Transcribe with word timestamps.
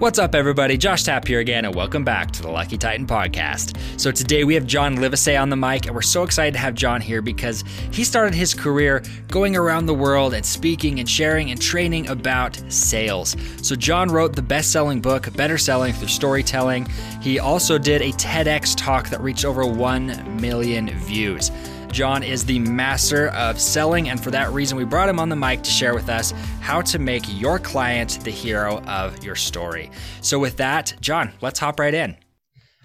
What's 0.00 0.18
up, 0.18 0.34
everybody? 0.34 0.78
Josh 0.78 1.02
Tapp 1.02 1.26
here 1.26 1.40
again, 1.40 1.66
and 1.66 1.74
welcome 1.74 2.04
back 2.04 2.30
to 2.30 2.40
the 2.40 2.48
Lucky 2.48 2.78
Titan 2.78 3.06
podcast. 3.06 3.76
So, 4.00 4.10
today 4.10 4.44
we 4.44 4.54
have 4.54 4.66
John 4.66 4.96
Livesay 4.96 5.38
on 5.38 5.50
the 5.50 5.56
mic, 5.56 5.84
and 5.84 5.94
we're 5.94 6.00
so 6.00 6.22
excited 6.22 6.54
to 6.54 6.58
have 6.58 6.74
John 6.74 7.02
here 7.02 7.20
because 7.20 7.64
he 7.90 8.02
started 8.02 8.32
his 8.32 8.54
career 8.54 9.02
going 9.28 9.56
around 9.56 9.84
the 9.84 9.92
world 9.92 10.32
and 10.32 10.42
speaking 10.42 11.00
and 11.00 11.06
sharing 11.08 11.50
and 11.50 11.60
training 11.60 12.08
about 12.08 12.58
sales. 12.70 13.36
So, 13.60 13.76
John 13.76 14.10
wrote 14.10 14.34
the 14.34 14.40
best 14.40 14.72
selling 14.72 15.02
book, 15.02 15.30
Better 15.36 15.58
Selling 15.58 15.92
Through 15.92 16.08
Storytelling. 16.08 16.86
He 17.20 17.38
also 17.38 17.76
did 17.76 18.00
a 18.00 18.10
TEDx 18.12 18.74
talk 18.78 19.10
that 19.10 19.20
reached 19.20 19.44
over 19.44 19.66
1 19.66 20.40
million 20.40 20.88
views. 21.00 21.50
John 21.92 22.22
is 22.22 22.44
the 22.44 22.58
master 22.58 23.28
of 23.28 23.60
selling, 23.60 24.08
and 24.10 24.22
for 24.22 24.30
that 24.30 24.50
reason, 24.52 24.78
we 24.78 24.84
brought 24.84 25.08
him 25.08 25.18
on 25.18 25.28
the 25.28 25.36
mic 25.36 25.62
to 25.62 25.70
share 25.70 25.94
with 25.94 26.08
us 26.08 26.30
how 26.60 26.80
to 26.82 26.98
make 26.98 27.24
your 27.40 27.58
client 27.58 28.20
the 28.22 28.30
hero 28.30 28.80
of 28.82 29.24
your 29.24 29.34
story. 29.34 29.90
So, 30.20 30.38
with 30.38 30.56
that, 30.58 30.94
John, 31.00 31.32
let's 31.40 31.58
hop 31.58 31.80
right 31.80 31.92
in. 31.92 32.16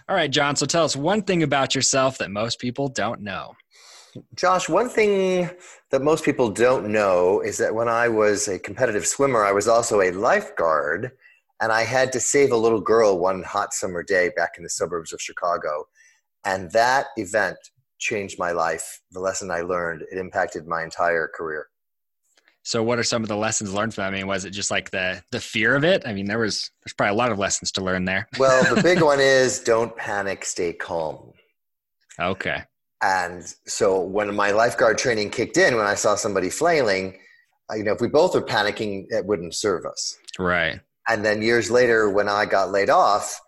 All 0.09 0.15
right, 0.15 0.29
John, 0.29 0.55
so 0.55 0.65
tell 0.65 0.83
us 0.83 0.95
one 0.95 1.21
thing 1.21 1.43
about 1.43 1.75
yourself 1.75 2.17
that 2.17 2.31
most 2.31 2.59
people 2.59 2.87
don't 2.87 3.21
know. 3.21 3.55
Josh, 4.35 4.69
one 4.69 4.89
thing 4.89 5.49
that 5.91 6.01
most 6.01 6.23
people 6.23 6.49
don't 6.49 6.91
know 6.91 7.41
is 7.41 7.57
that 7.57 7.75
when 7.75 7.89
I 7.89 8.07
was 8.07 8.47
a 8.47 8.57
competitive 8.57 9.05
swimmer, 9.05 9.43
I 9.43 9.51
was 9.51 9.67
also 9.67 10.01
a 10.01 10.11
lifeguard, 10.11 11.11
and 11.61 11.71
I 11.71 11.83
had 11.83 12.11
to 12.13 12.19
save 12.19 12.51
a 12.51 12.57
little 12.57 12.81
girl 12.81 13.19
one 13.19 13.43
hot 13.43 13.73
summer 13.73 14.03
day 14.03 14.31
back 14.35 14.53
in 14.57 14.63
the 14.63 14.69
suburbs 14.69 15.13
of 15.13 15.21
Chicago. 15.21 15.87
And 16.43 16.71
that 16.71 17.07
event 17.17 17.57
changed 17.99 18.37
my 18.39 18.51
life. 18.51 19.01
The 19.11 19.19
lesson 19.19 19.51
I 19.51 19.61
learned, 19.61 20.03
it 20.11 20.17
impacted 20.17 20.67
my 20.67 20.83
entire 20.83 21.29
career. 21.35 21.67
So 22.63 22.81
what 22.81 22.97
are 22.97 23.03
some 23.03 23.21
of 23.21 23.29
the 23.29 23.37
lessons 23.37 23.73
learned 23.73 23.93
from 23.93 24.03
that? 24.03 24.07
I 24.07 24.17
mean, 24.17 24.25
was 24.25 24.43
it 24.43 24.49
just 24.49 24.71
like 24.71 24.89
the 24.89 25.23
the 25.31 25.39
fear 25.39 25.75
of 25.75 25.83
it? 25.83 26.01
I 26.05 26.13
mean, 26.13 26.25
there 26.25 26.39
was 26.39 26.71
there's 26.83 26.93
probably 26.93 27.13
a 27.13 27.17
lot 27.17 27.31
of 27.31 27.37
lessons 27.37 27.71
to 27.73 27.83
learn 27.83 28.05
there. 28.05 28.27
well, 28.39 28.75
the 28.75 28.81
big 28.81 29.03
one 29.03 29.19
is 29.19 29.59
don't 29.59 29.95
panic, 29.95 30.43
stay 30.43 30.73
calm. 30.73 31.31
Okay. 32.19 32.63
And 33.03 33.45
so 33.67 34.01
when 34.01 34.33
my 34.33 34.51
lifeguard 34.51 34.97
training 34.97 35.29
kicked 35.29 35.57
in, 35.57 35.75
when 35.75 35.85
I 35.85 35.93
saw 35.93 36.15
somebody 36.15 36.49
flailing, 36.49 37.19
uh, 37.69 37.75
you 37.75 37.83
know, 37.83 37.93
if 37.93 38.01
we 38.01 38.07
both 38.07 38.33
were 38.33 38.41
panicking, 38.41 39.05
it 39.09 39.25
wouldn't 39.25 39.53
serve 39.53 39.85
us. 39.85 40.17
Right. 40.39 40.79
And 41.07 41.23
then 41.23 41.43
years 41.43 41.69
later, 41.69 42.09
when 42.09 42.27
I 42.27 42.45
got 42.45 42.71
laid 42.71 42.89
off, 42.89 43.39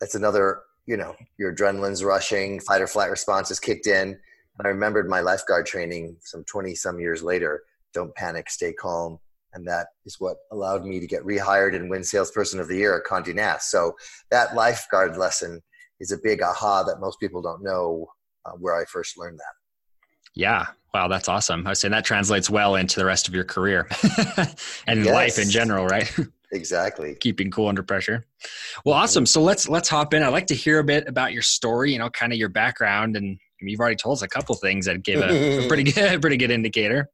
that's 0.00 0.14
another 0.14 0.60
you 0.86 0.96
know, 0.96 1.14
your 1.38 1.54
adrenaline's 1.54 2.04
rushing, 2.04 2.60
fight 2.60 2.82
or 2.82 2.86
flight 2.86 3.10
response 3.10 3.50
is 3.50 3.60
kicked 3.60 3.86
in. 3.86 4.18
And 4.58 4.66
I 4.66 4.68
remembered 4.68 5.08
my 5.08 5.20
lifeguard 5.20 5.66
training 5.66 6.16
some 6.20 6.44
20 6.44 6.74
some 6.74 7.00
years 7.00 7.22
later. 7.22 7.62
Don't 7.92 8.14
panic, 8.14 8.50
stay 8.50 8.72
calm. 8.72 9.18
And 9.54 9.66
that 9.68 9.88
is 10.04 10.16
what 10.18 10.38
allowed 10.50 10.84
me 10.84 10.98
to 11.00 11.06
get 11.06 11.22
rehired 11.24 11.76
and 11.76 11.88
win 11.88 12.02
Salesperson 12.02 12.58
of 12.58 12.68
the 12.68 12.76
Year 12.76 12.96
at 12.96 13.04
Condé 13.04 13.34
Nast. 13.34 13.70
So 13.70 13.94
that 14.30 14.54
lifeguard 14.54 15.16
lesson 15.16 15.62
is 16.00 16.10
a 16.10 16.18
big 16.18 16.42
aha 16.42 16.82
that 16.82 17.00
most 17.00 17.20
people 17.20 17.40
don't 17.40 17.62
know 17.62 18.08
uh, 18.44 18.52
where 18.52 18.74
I 18.74 18.84
first 18.84 19.16
learned 19.16 19.38
that. 19.38 19.54
Yeah. 20.34 20.66
Wow, 20.92 21.08
that's 21.08 21.28
awesome. 21.28 21.66
I 21.66 21.70
was 21.70 21.80
saying 21.80 21.92
that 21.92 22.04
translates 22.04 22.50
well 22.50 22.76
into 22.76 22.98
the 22.98 23.04
rest 23.04 23.26
of 23.26 23.34
your 23.34 23.44
career 23.44 23.88
and 24.86 25.04
yes. 25.04 25.12
life 25.12 25.38
in 25.38 25.50
general, 25.50 25.86
right? 25.86 26.12
exactly. 26.52 27.16
keeping 27.20 27.50
cool 27.50 27.68
under 27.68 27.82
pressure. 27.82 28.26
Well 28.84 28.94
awesome. 28.94 29.26
So 29.26 29.42
let's 29.42 29.68
let's 29.68 29.88
hop 29.88 30.14
in. 30.14 30.22
I'd 30.22 30.28
like 30.28 30.46
to 30.46 30.54
hear 30.54 30.78
a 30.78 30.84
bit 30.84 31.08
about 31.08 31.32
your 31.32 31.42
story 31.42 31.92
you 31.92 31.98
know 31.98 32.10
kind 32.10 32.32
of 32.32 32.38
your 32.38 32.48
background. 32.48 33.16
And 33.16 33.38
you've 33.60 33.80
already 33.80 33.96
told 33.96 34.18
us 34.18 34.22
a 34.22 34.28
couple 34.28 34.54
things 34.56 34.86
that 34.86 35.02
give 35.02 35.20
a, 35.20 35.64
a 35.64 35.68
pretty 35.68 35.84
good 35.84 36.20
pretty 36.20 36.36
good 36.36 36.50
indicator. 36.50 37.10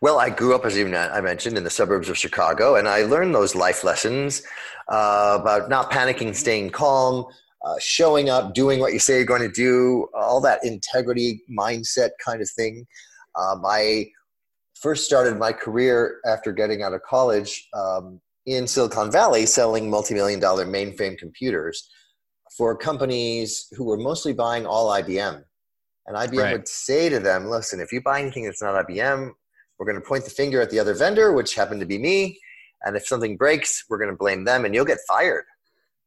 Well 0.00 0.18
i 0.18 0.30
grew 0.30 0.54
up 0.54 0.64
as 0.64 0.76
even 0.76 0.94
i 0.96 1.20
mentioned 1.20 1.56
in 1.56 1.62
the 1.62 1.70
suburbs 1.70 2.08
of 2.08 2.18
chicago 2.18 2.74
and 2.74 2.88
i 2.88 3.02
learned 3.02 3.32
those 3.32 3.54
life 3.54 3.84
lessons 3.84 4.42
uh, 4.88 5.38
about 5.40 5.68
not 5.68 5.92
panicking 5.92 6.34
staying 6.34 6.70
calm 6.70 7.24
uh, 7.64 7.76
showing 7.78 8.28
up 8.28 8.54
doing 8.54 8.80
what 8.80 8.92
you 8.92 8.98
say 8.98 9.16
you're 9.16 9.24
going 9.24 9.42
to 9.42 9.50
do 9.50 10.08
all 10.14 10.40
that 10.40 10.64
integrity 10.64 11.42
mindset 11.50 12.10
kind 12.24 12.42
of 12.42 12.50
thing. 12.50 12.86
Um, 13.38 13.62
i 13.64 14.06
first 14.82 15.04
started 15.04 15.38
my 15.38 15.52
career 15.52 16.20
after 16.26 16.52
getting 16.52 16.82
out 16.82 16.92
of 16.92 17.02
college 17.02 17.68
um, 17.72 18.20
in 18.46 18.66
Silicon 18.66 19.10
Valley 19.10 19.46
selling 19.46 19.88
multi-million 19.88 20.40
dollar 20.40 20.66
mainframe 20.66 21.16
computers 21.16 21.88
for 22.56 22.76
companies 22.76 23.68
who 23.76 23.84
were 23.84 23.96
mostly 23.96 24.32
buying 24.32 24.66
all 24.66 24.90
IBM. 24.90 25.42
And 26.06 26.16
IBM 26.16 26.42
right. 26.42 26.52
would 26.52 26.68
say 26.68 27.08
to 27.08 27.20
them, 27.20 27.46
listen, 27.46 27.80
if 27.80 27.92
you 27.92 28.02
buy 28.02 28.20
anything 28.20 28.44
that's 28.44 28.60
not 28.60 28.86
IBM, 28.86 29.30
we're 29.78 29.86
going 29.86 30.00
to 30.00 30.06
point 30.06 30.24
the 30.24 30.30
finger 30.30 30.60
at 30.60 30.70
the 30.70 30.80
other 30.80 30.94
vendor, 30.94 31.32
which 31.32 31.54
happened 31.54 31.80
to 31.80 31.86
be 31.86 31.98
me. 31.98 32.38
And 32.84 32.96
if 32.96 33.06
something 33.06 33.36
breaks, 33.36 33.84
we're 33.88 33.98
going 33.98 34.10
to 34.10 34.16
blame 34.16 34.44
them 34.44 34.64
and 34.64 34.74
you'll 34.74 34.84
get 34.84 34.98
fired. 35.06 35.44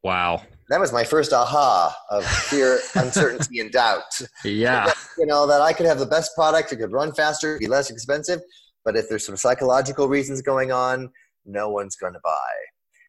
Wow. 0.03 0.43
That 0.69 0.79
was 0.79 0.91
my 0.91 1.03
first 1.03 1.31
aha 1.31 1.95
of 2.11 2.25
fear, 2.25 2.79
uncertainty, 2.95 3.59
and 3.61 3.71
doubt. 3.71 4.03
Yeah. 4.43 4.91
You 5.17 5.25
know, 5.25 5.47
that 5.47 5.61
I 5.61 5.73
could 5.73 5.85
have 5.85 5.99
the 5.99 6.05
best 6.05 6.35
product, 6.35 6.73
it 6.73 6.77
could 6.77 6.91
run 6.91 7.13
faster, 7.13 7.57
be 7.57 7.67
less 7.67 7.89
expensive, 7.89 8.41
but 8.85 8.95
if 8.95 9.09
there's 9.09 9.25
some 9.25 9.35
psychological 9.35 10.07
reasons 10.07 10.41
going 10.41 10.71
on, 10.71 11.09
no 11.45 11.69
one's 11.69 11.95
going 11.95 12.13
to 12.13 12.19
buy. 12.23 12.53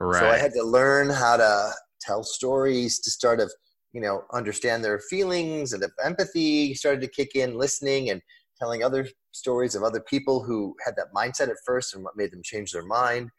Right. 0.01 0.21
So 0.21 0.29
I 0.29 0.39
had 0.39 0.53
to 0.55 0.63
learn 0.63 1.11
how 1.11 1.37
to 1.37 1.71
tell 2.01 2.25
stories 2.25 2.99
to 3.01 3.11
start 3.11 3.41
of 3.41 3.53
you 3.93 4.01
know 4.01 4.25
understand 4.33 4.85
their 4.85 4.99
feelings 4.99 5.73
and 5.73 5.83
if 5.83 5.91
empathy 6.05 6.75
started 6.75 7.01
to 7.03 7.09
kick 7.09 7.35
in, 7.35 7.57
listening 7.57 8.11
and 8.11 8.21
telling 8.59 8.83
other 8.83 9.07
stories 9.33 9.75
of 9.75 9.83
other 9.83 10.01
people 10.01 10.43
who 10.43 10.75
had 10.85 10.95
that 10.97 11.13
mindset 11.15 11.49
at 11.49 11.57
first 11.65 11.95
and 11.95 12.03
what 12.03 12.17
made 12.17 12.33
them 12.33 12.41
change 12.43 12.73
their 12.73 12.85
mind. 12.85 13.31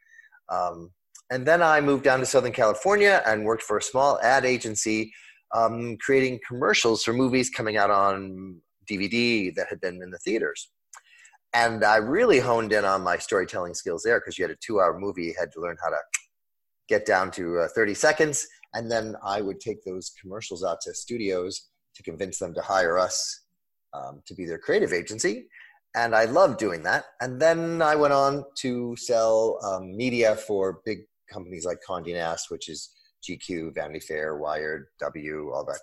Um, 0.49 0.91
and 1.31 1.45
then 1.45 1.61
I 1.61 1.81
moved 1.81 2.03
down 2.03 2.19
to 2.19 2.25
Southern 2.25 2.53
California 2.53 3.21
and 3.25 3.43
worked 3.43 3.63
for 3.63 3.77
a 3.77 3.81
small 3.81 4.19
ad 4.21 4.45
agency, 4.45 5.11
um, 5.53 5.97
creating 5.97 6.39
commercials 6.47 7.03
for 7.03 7.13
movies 7.13 7.49
coming 7.49 7.77
out 7.77 7.89
on 7.89 8.61
DVD 8.89 9.53
that 9.55 9.67
had 9.69 9.81
been 9.81 10.01
in 10.01 10.11
the 10.11 10.19
theaters 10.19 10.69
and 11.53 11.83
I 11.83 11.97
really 11.97 12.39
honed 12.39 12.73
in 12.73 12.85
on 12.85 13.03
my 13.03 13.17
storytelling 13.17 13.73
skills 13.73 14.03
there 14.03 14.19
because 14.19 14.37
you 14.37 14.43
had 14.43 14.51
a 14.51 14.57
two-hour 14.61 14.99
movie, 14.99 15.25
you 15.25 15.35
had 15.39 15.51
to 15.53 15.61
learn 15.61 15.77
how 15.81 15.89
to 15.89 15.99
get 16.87 17.05
down 17.05 17.31
to 17.31 17.59
uh, 17.59 17.67
30 17.73 17.93
seconds, 17.93 18.47
and 18.73 18.91
then 18.91 19.15
I 19.23 19.41
would 19.41 19.59
take 19.59 19.83
those 19.83 20.13
commercials 20.21 20.63
out 20.63 20.81
to 20.81 20.93
studios 20.93 21.69
to 21.95 22.03
convince 22.03 22.39
them 22.39 22.53
to 22.53 22.61
hire 22.61 22.97
us 22.97 23.41
um, 23.93 24.21
to 24.25 24.35
be 24.35 24.45
their 24.45 24.59
creative 24.59 24.93
agency, 24.93 25.47
and 25.95 26.15
I 26.15 26.25
loved 26.25 26.59
doing 26.59 26.83
that. 26.83 27.05
And 27.21 27.41
then 27.41 27.81
I 27.81 27.95
went 27.95 28.13
on 28.13 28.45
to 28.59 28.95
sell 28.97 29.59
um, 29.63 29.95
media 29.95 30.35
for 30.35 30.81
big 30.85 30.99
companies 31.31 31.65
like 31.65 31.79
Condé 31.87 32.13
Nast, 32.13 32.49
which 32.49 32.69
is 32.69 32.91
GQ, 33.27 33.73
Vanity 33.73 33.99
Fair, 33.99 34.37
Wired, 34.37 34.87
W, 34.99 35.51
all 35.53 35.65
that 35.65 35.79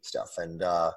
stuff, 0.00 0.30
and 0.38 0.62
uh, 0.62 0.90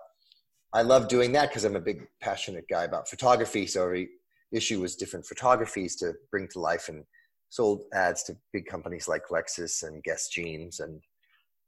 I 0.74 0.84
love 0.84 1.08
doing 1.08 1.34
that 1.34 1.50
because 1.50 1.66
I'm 1.66 1.76
a 1.76 1.82
big 1.82 2.08
passionate 2.22 2.66
guy 2.70 2.84
about 2.84 3.10
photography. 3.10 3.68
So 3.68 3.84
every 3.84 4.10
issue 4.52 4.80
was 4.80 4.96
different 4.96 5.26
photographies 5.26 5.96
to 5.98 6.14
bring 6.30 6.48
to 6.50 6.60
life 6.60 6.88
and 6.88 7.04
sold 7.50 7.84
ads 7.94 8.24
to 8.24 8.38
big 8.54 8.66
companies 8.66 9.08
like 9.08 9.28
Lexus 9.28 9.84
and 9.84 10.04
Guess 10.04 10.30
Jeans. 10.30 10.80
And 10.80 11.02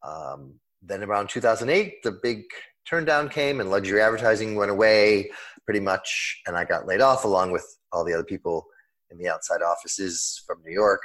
um, 0.03 0.53
then 0.81 1.03
around 1.03 1.29
2008, 1.29 2.01
the 2.03 2.19
big 2.23 2.43
turndown 2.89 3.29
came 3.29 3.59
and 3.59 3.69
luxury 3.69 4.01
advertising 4.01 4.55
went 4.55 4.71
away 4.71 5.31
pretty 5.65 5.81
much. 5.81 6.41
And 6.47 6.55
I 6.55 6.63
got 6.63 6.87
laid 6.87 7.01
off 7.01 7.25
along 7.25 7.51
with 7.51 7.65
all 7.91 8.05
the 8.05 8.13
other 8.13 8.23
people 8.23 8.65
in 9.11 9.17
the 9.17 9.29
outside 9.29 9.61
offices 9.61 10.41
from 10.47 10.61
New 10.65 10.73
York. 10.73 11.01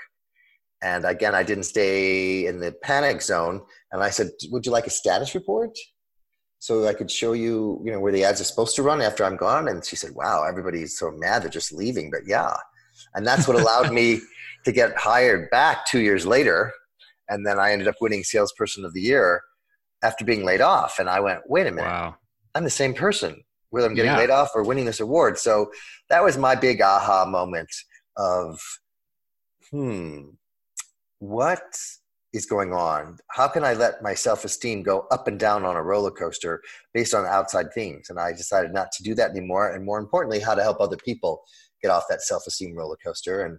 And 0.82 1.04
again, 1.04 1.34
I 1.34 1.42
didn't 1.42 1.64
stay 1.64 2.46
in 2.46 2.60
the 2.60 2.72
panic 2.82 3.22
zone. 3.22 3.62
And 3.90 4.02
I 4.02 4.10
said, 4.10 4.30
Would 4.50 4.64
you 4.64 4.70
like 4.70 4.86
a 4.86 4.90
status 4.90 5.34
report? 5.34 5.76
So 6.58 6.86
I 6.86 6.94
could 6.94 7.10
show 7.10 7.32
you, 7.32 7.80
you 7.84 7.92
know, 7.92 8.00
where 8.00 8.12
the 8.12 8.24
ads 8.24 8.40
are 8.40 8.44
supposed 8.44 8.74
to 8.76 8.82
run 8.82 9.00
after 9.00 9.24
I'm 9.24 9.36
gone. 9.36 9.68
And 9.68 9.84
she 9.84 9.96
said, 9.96 10.14
wow, 10.14 10.44
everybody's 10.44 10.98
so 10.98 11.10
mad 11.12 11.42
they're 11.42 11.50
just 11.50 11.72
leaving. 11.72 12.10
But 12.10 12.22
yeah. 12.26 12.54
And 13.14 13.26
that's 13.26 13.46
what 13.46 13.58
allowed 13.58 13.92
me 13.92 14.20
to 14.64 14.72
get 14.72 14.96
hired 14.96 15.50
back 15.50 15.86
two 15.86 16.00
years 16.00 16.26
later. 16.26 16.72
And 17.28 17.46
then 17.46 17.58
I 17.58 17.72
ended 17.72 17.88
up 17.88 17.94
winning 18.00 18.24
salesperson 18.24 18.84
of 18.84 18.92
the 18.92 19.00
year 19.00 19.42
after 20.02 20.24
being 20.24 20.44
laid 20.44 20.60
off. 20.60 20.98
And 20.98 21.08
I 21.08 21.20
went, 21.20 21.40
wait 21.46 21.66
a 21.66 21.70
minute, 21.70 21.88
wow. 21.88 22.16
I'm 22.54 22.64
the 22.64 22.70
same 22.70 22.94
person 22.94 23.44
whether 23.70 23.86
I'm 23.86 23.94
getting 23.94 24.12
yeah. 24.12 24.18
laid 24.18 24.30
off 24.30 24.50
or 24.54 24.62
winning 24.62 24.86
this 24.86 25.00
award. 25.00 25.38
So 25.38 25.70
that 26.08 26.22
was 26.22 26.38
my 26.38 26.54
big 26.54 26.80
aha 26.80 27.26
moment 27.26 27.68
of, 28.16 28.58
hmm, 29.70 30.30
what 31.18 31.62
is 32.32 32.46
going 32.46 32.72
on? 32.72 33.18
How 33.30 33.48
can 33.48 33.64
I 33.64 33.72
let 33.74 34.02
my 34.02 34.14
self 34.14 34.44
esteem 34.44 34.82
go 34.82 35.06
up 35.10 35.28
and 35.28 35.38
down 35.38 35.64
on 35.64 35.76
a 35.76 35.82
roller 35.82 36.10
coaster 36.10 36.62
based 36.92 37.14
on 37.14 37.24
outside 37.24 37.72
things? 37.72 38.10
And 38.10 38.18
I 38.18 38.32
decided 38.32 38.72
not 38.72 38.92
to 38.92 39.02
do 39.02 39.14
that 39.14 39.30
anymore. 39.30 39.74
And 39.74 39.84
more 39.84 39.98
importantly, 39.98 40.40
how 40.40 40.54
to 40.54 40.62
help 40.62 40.80
other 40.80 40.96
people 40.96 41.42
get 41.82 41.90
off 41.90 42.04
that 42.08 42.22
self 42.22 42.46
esteem 42.46 42.74
roller 42.76 42.98
coaster. 43.04 43.42
And 43.42 43.58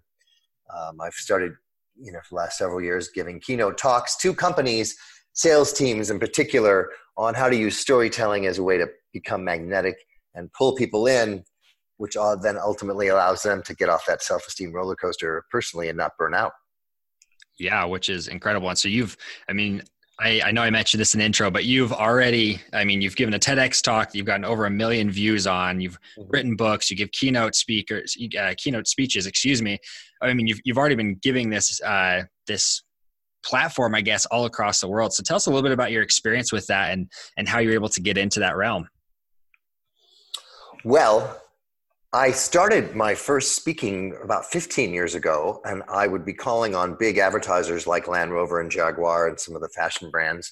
um, 0.76 1.02
I've 1.02 1.14
started, 1.14 1.54
you 2.00 2.12
know, 2.12 2.20
for 2.20 2.36
the 2.36 2.36
last 2.36 2.58
several 2.58 2.82
years 2.82 3.10
giving 3.14 3.40
keynote 3.40 3.78
talks 3.78 4.16
to 4.18 4.34
companies, 4.34 4.96
sales 5.34 5.74
teams 5.74 6.10
in 6.10 6.20
particular, 6.20 6.90
on 7.18 7.34
how 7.34 7.50
to 7.50 7.56
use 7.56 7.78
storytelling 7.78 8.46
as 8.46 8.60
a 8.60 8.64
way 8.64 8.78
to 8.78 8.88
become 9.14 9.44
magnetic 9.44 9.98
and 10.36 10.52
pull 10.54 10.76
people 10.76 11.08
in, 11.08 11.44
which 11.98 12.16
then 12.42 12.58
ultimately 12.58 13.08
allows 13.08 13.42
them 13.42 13.64
to 13.64 13.76
get 13.76 13.90
off 13.90 14.06
that 14.08 14.22
self 14.22 14.46
esteem 14.48 14.72
roller 14.72 14.96
coaster 14.96 15.44
personally 15.52 15.90
and 15.90 15.98
not 15.98 16.12
burn 16.18 16.34
out. 16.36 16.52
Yeah, 17.60 17.84
which 17.86 18.10
is 18.10 18.28
incredible. 18.28 18.70
And 18.70 18.78
so 18.78 18.88
you've, 18.88 19.18
I 19.50 19.54
mean, 19.54 19.84
I, 20.20 20.42
I 20.46 20.52
know 20.52 20.62
I 20.62 20.70
mentioned 20.70 21.00
this 21.00 21.14
in 21.14 21.20
the 21.20 21.26
intro, 21.26 21.50
but 21.50 21.66
you've 21.66 21.94
already, 21.94 22.62
I 22.74 22.84
mean, 22.84 23.02
you've 23.02 23.16
given 23.16 23.34
a 23.34 23.40
TEDx 23.40 23.82
talk, 23.82 24.14
you've 24.14 24.26
gotten 24.26 24.44
over 24.44 24.66
a 24.66 24.70
million 24.70 25.10
views 25.10 25.48
on, 25.48 25.80
you've 25.80 25.98
mm-hmm. 26.18 26.30
written 26.30 26.56
books, 26.56 26.92
you 26.92 26.98
give 26.98 27.12
keynote 27.12 27.56
speakers, 27.56 28.18
uh, 28.38 28.54
keynote 28.58 28.88
speeches, 28.88 29.28
excuse 29.28 29.62
me. 29.62 29.78
I 30.22 30.34
mean, 30.34 30.48
you've, 30.48 30.60
you've 30.66 30.78
already 30.78 30.96
been 30.96 31.16
giving 31.16 31.50
this, 31.50 31.82
uh, 31.82 32.24
this 32.48 32.84
platform, 33.46 33.96
I 33.96 34.02
guess, 34.02 34.26
all 34.26 34.46
across 34.46 34.82
the 34.82 34.90
world. 34.90 35.14
So 35.14 35.24
tell 35.24 35.38
us 35.38 35.46
a 35.46 35.50
little 35.50 35.64
bit 35.64 35.72
about 35.72 35.92
your 35.92 36.04
experience 36.04 36.52
with 36.52 36.68
that 36.68 36.92
and, 36.92 37.10
and 37.38 37.48
how 37.48 37.60
you're 37.60 37.74
able 37.74 37.90
to 37.90 38.02
get 38.02 38.18
into 38.18 38.42
that 38.42 38.58
realm. 38.58 38.90
Well, 40.84 41.42
I 42.12 42.32
started 42.32 42.96
my 42.96 43.14
first 43.14 43.56
speaking 43.56 44.18
about 44.24 44.46
15 44.46 44.92
years 44.92 45.14
ago, 45.14 45.62
and 45.64 45.84
I 45.88 46.08
would 46.08 46.26
be 46.26 46.34
calling 46.34 46.74
on 46.74 46.96
big 46.98 47.20
advertisers 47.20 47.86
like 47.86 48.08
Land 48.08 48.32
Rover 48.32 48.60
and 48.62 48.72
Jaguar 48.72 49.28
and 49.28 49.40
some 49.40 49.56
of 49.56 49.62
the 49.62 49.70
fashion 49.70 50.10
brands. 50.10 50.52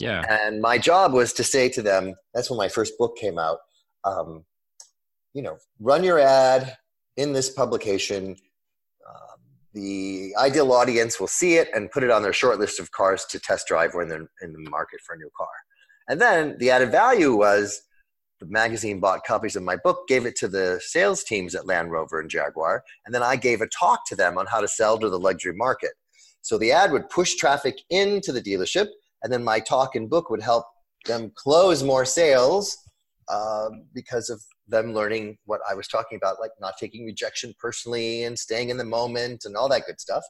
Yeah. 0.00 0.22
And 0.28 0.60
my 0.60 0.76
job 0.76 1.14
was 1.14 1.32
to 1.34 1.44
say 1.44 1.70
to 1.70 1.80
them, 1.80 2.14
that's 2.34 2.50
when 2.50 2.58
my 2.58 2.68
first 2.68 2.92
book 2.98 3.16
came 3.16 3.38
out, 3.38 3.58
um, 4.04 4.44
you 5.32 5.40
know, 5.40 5.56
run 5.80 6.04
your 6.04 6.18
ad 6.18 6.76
in 7.16 7.32
this 7.32 7.48
publication. 7.48 8.36
Um, 9.08 9.40
the 9.72 10.34
ideal 10.36 10.72
audience 10.72 11.18
will 11.18 11.26
see 11.26 11.54
it 11.54 11.70
and 11.74 11.90
put 11.90 12.04
it 12.04 12.10
on 12.10 12.22
their 12.22 12.34
short 12.34 12.58
list 12.58 12.78
of 12.78 12.92
cars 12.92 13.24
to 13.30 13.40
test 13.40 13.66
drive 13.66 13.94
when 13.94 14.08
they're 14.08 14.28
in 14.42 14.52
the 14.52 14.70
market 14.70 15.00
for 15.06 15.14
a 15.14 15.18
new 15.18 15.30
car. 15.34 15.48
And 16.08 16.20
then 16.20 16.56
the 16.58 16.70
added 16.70 16.92
value 16.92 17.34
was 17.34 17.80
the 18.40 18.46
magazine 18.46 19.00
bought 19.00 19.24
copies 19.24 19.56
of 19.56 19.62
my 19.62 19.76
book, 19.76 20.06
gave 20.08 20.26
it 20.26 20.36
to 20.36 20.48
the 20.48 20.80
sales 20.84 21.24
teams 21.24 21.54
at 21.54 21.66
Land 21.66 21.90
Rover 21.90 22.20
and 22.20 22.30
Jaguar, 22.30 22.84
and 23.04 23.14
then 23.14 23.22
I 23.22 23.36
gave 23.36 23.60
a 23.60 23.68
talk 23.68 24.06
to 24.08 24.16
them 24.16 24.38
on 24.38 24.46
how 24.46 24.60
to 24.60 24.68
sell 24.68 24.98
to 24.98 25.08
the 25.08 25.18
luxury 25.18 25.54
market. 25.54 25.90
So 26.42 26.56
the 26.56 26.72
ad 26.72 26.92
would 26.92 27.08
push 27.10 27.34
traffic 27.34 27.78
into 27.90 28.32
the 28.32 28.42
dealership, 28.42 28.88
and 29.22 29.32
then 29.32 29.42
my 29.42 29.60
talk 29.60 29.96
and 29.96 30.08
book 30.08 30.30
would 30.30 30.42
help 30.42 30.64
them 31.04 31.32
close 31.34 31.82
more 31.82 32.04
sales 32.04 32.76
uh, 33.28 33.70
because 33.94 34.30
of 34.30 34.42
them 34.68 34.94
learning 34.94 35.38
what 35.46 35.60
I 35.68 35.74
was 35.74 35.88
talking 35.88 36.16
about, 36.16 36.40
like 36.40 36.52
not 36.60 36.74
taking 36.78 37.04
rejection 37.06 37.54
personally 37.58 38.24
and 38.24 38.38
staying 38.38 38.70
in 38.70 38.76
the 38.76 38.84
moment 38.84 39.44
and 39.44 39.56
all 39.56 39.68
that 39.68 39.86
good 39.86 40.00
stuff. 40.00 40.22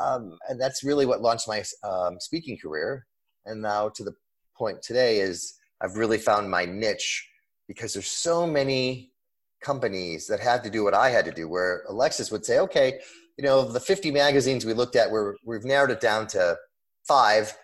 Um, 0.00 0.38
and 0.48 0.60
that's 0.60 0.84
really 0.84 1.06
what 1.06 1.22
launched 1.22 1.48
my 1.48 1.64
um, 1.82 2.18
speaking 2.20 2.58
career. 2.58 3.06
And 3.46 3.62
now 3.62 3.88
to 3.90 4.04
the 4.04 4.14
point 4.56 4.82
today 4.82 5.20
is 5.20 5.54
I've 5.84 5.96
really 5.96 6.16
found 6.16 6.50
my 6.50 6.64
niche 6.64 7.28
because 7.68 7.92
there's 7.92 8.06
so 8.06 8.46
many 8.46 9.12
companies 9.60 10.26
that 10.28 10.40
had 10.40 10.64
to 10.64 10.70
do 10.70 10.82
what 10.82 10.94
I 10.94 11.10
had 11.10 11.26
to 11.26 11.32
do, 11.32 11.46
where 11.46 11.84
Lexus 11.90 12.32
would 12.32 12.44
say, 12.44 12.58
okay, 12.60 13.00
you 13.36 13.44
know, 13.44 13.70
the 13.70 13.80
50 13.80 14.10
magazines 14.10 14.64
we 14.64 14.72
looked 14.72 14.96
at, 14.96 15.10
we're, 15.10 15.34
we've 15.44 15.64
narrowed 15.64 15.90
it 15.90 16.00
down 16.00 16.26
to 16.28 16.56
five 17.06 17.54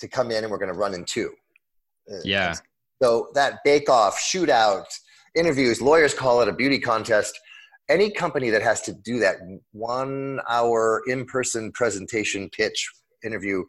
to 0.00 0.08
come 0.08 0.30
in 0.32 0.42
and 0.42 0.50
we're 0.50 0.58
going 0.58 0.72
to 0.72 0.78
run 0.78 0.92
in 0.92 1.04
two. 1.04 1.30
Uh, 2.10 2.16
yeah. 2.24 2.54
So 3.00 3.28
that 3.34 3.60
bake 3.64 3.88
off, 3.88 4.18
shootout, 4.18 4.86
interviews, 5.36 5.80
lawyers 5.80 6.14
call 6.14 6.40
it 6.40 6.48
a 6.48 6.52
beauty 6.52 6.80
contest. 6.80 7.38
Any 7.88 8.10
company 8.10 8.50
that 8.50 8.62
has 8.62 8.80
to 8.82 8.92
do 8.92 9.20
that 9.20 9.36
one 9.72 10.40
hour 10.48 11.02
in 11.06 11.26
person 11.26 11.70
presentation 11.72 12.50
pitch 12.50 12.90
interview, 13.24 13.64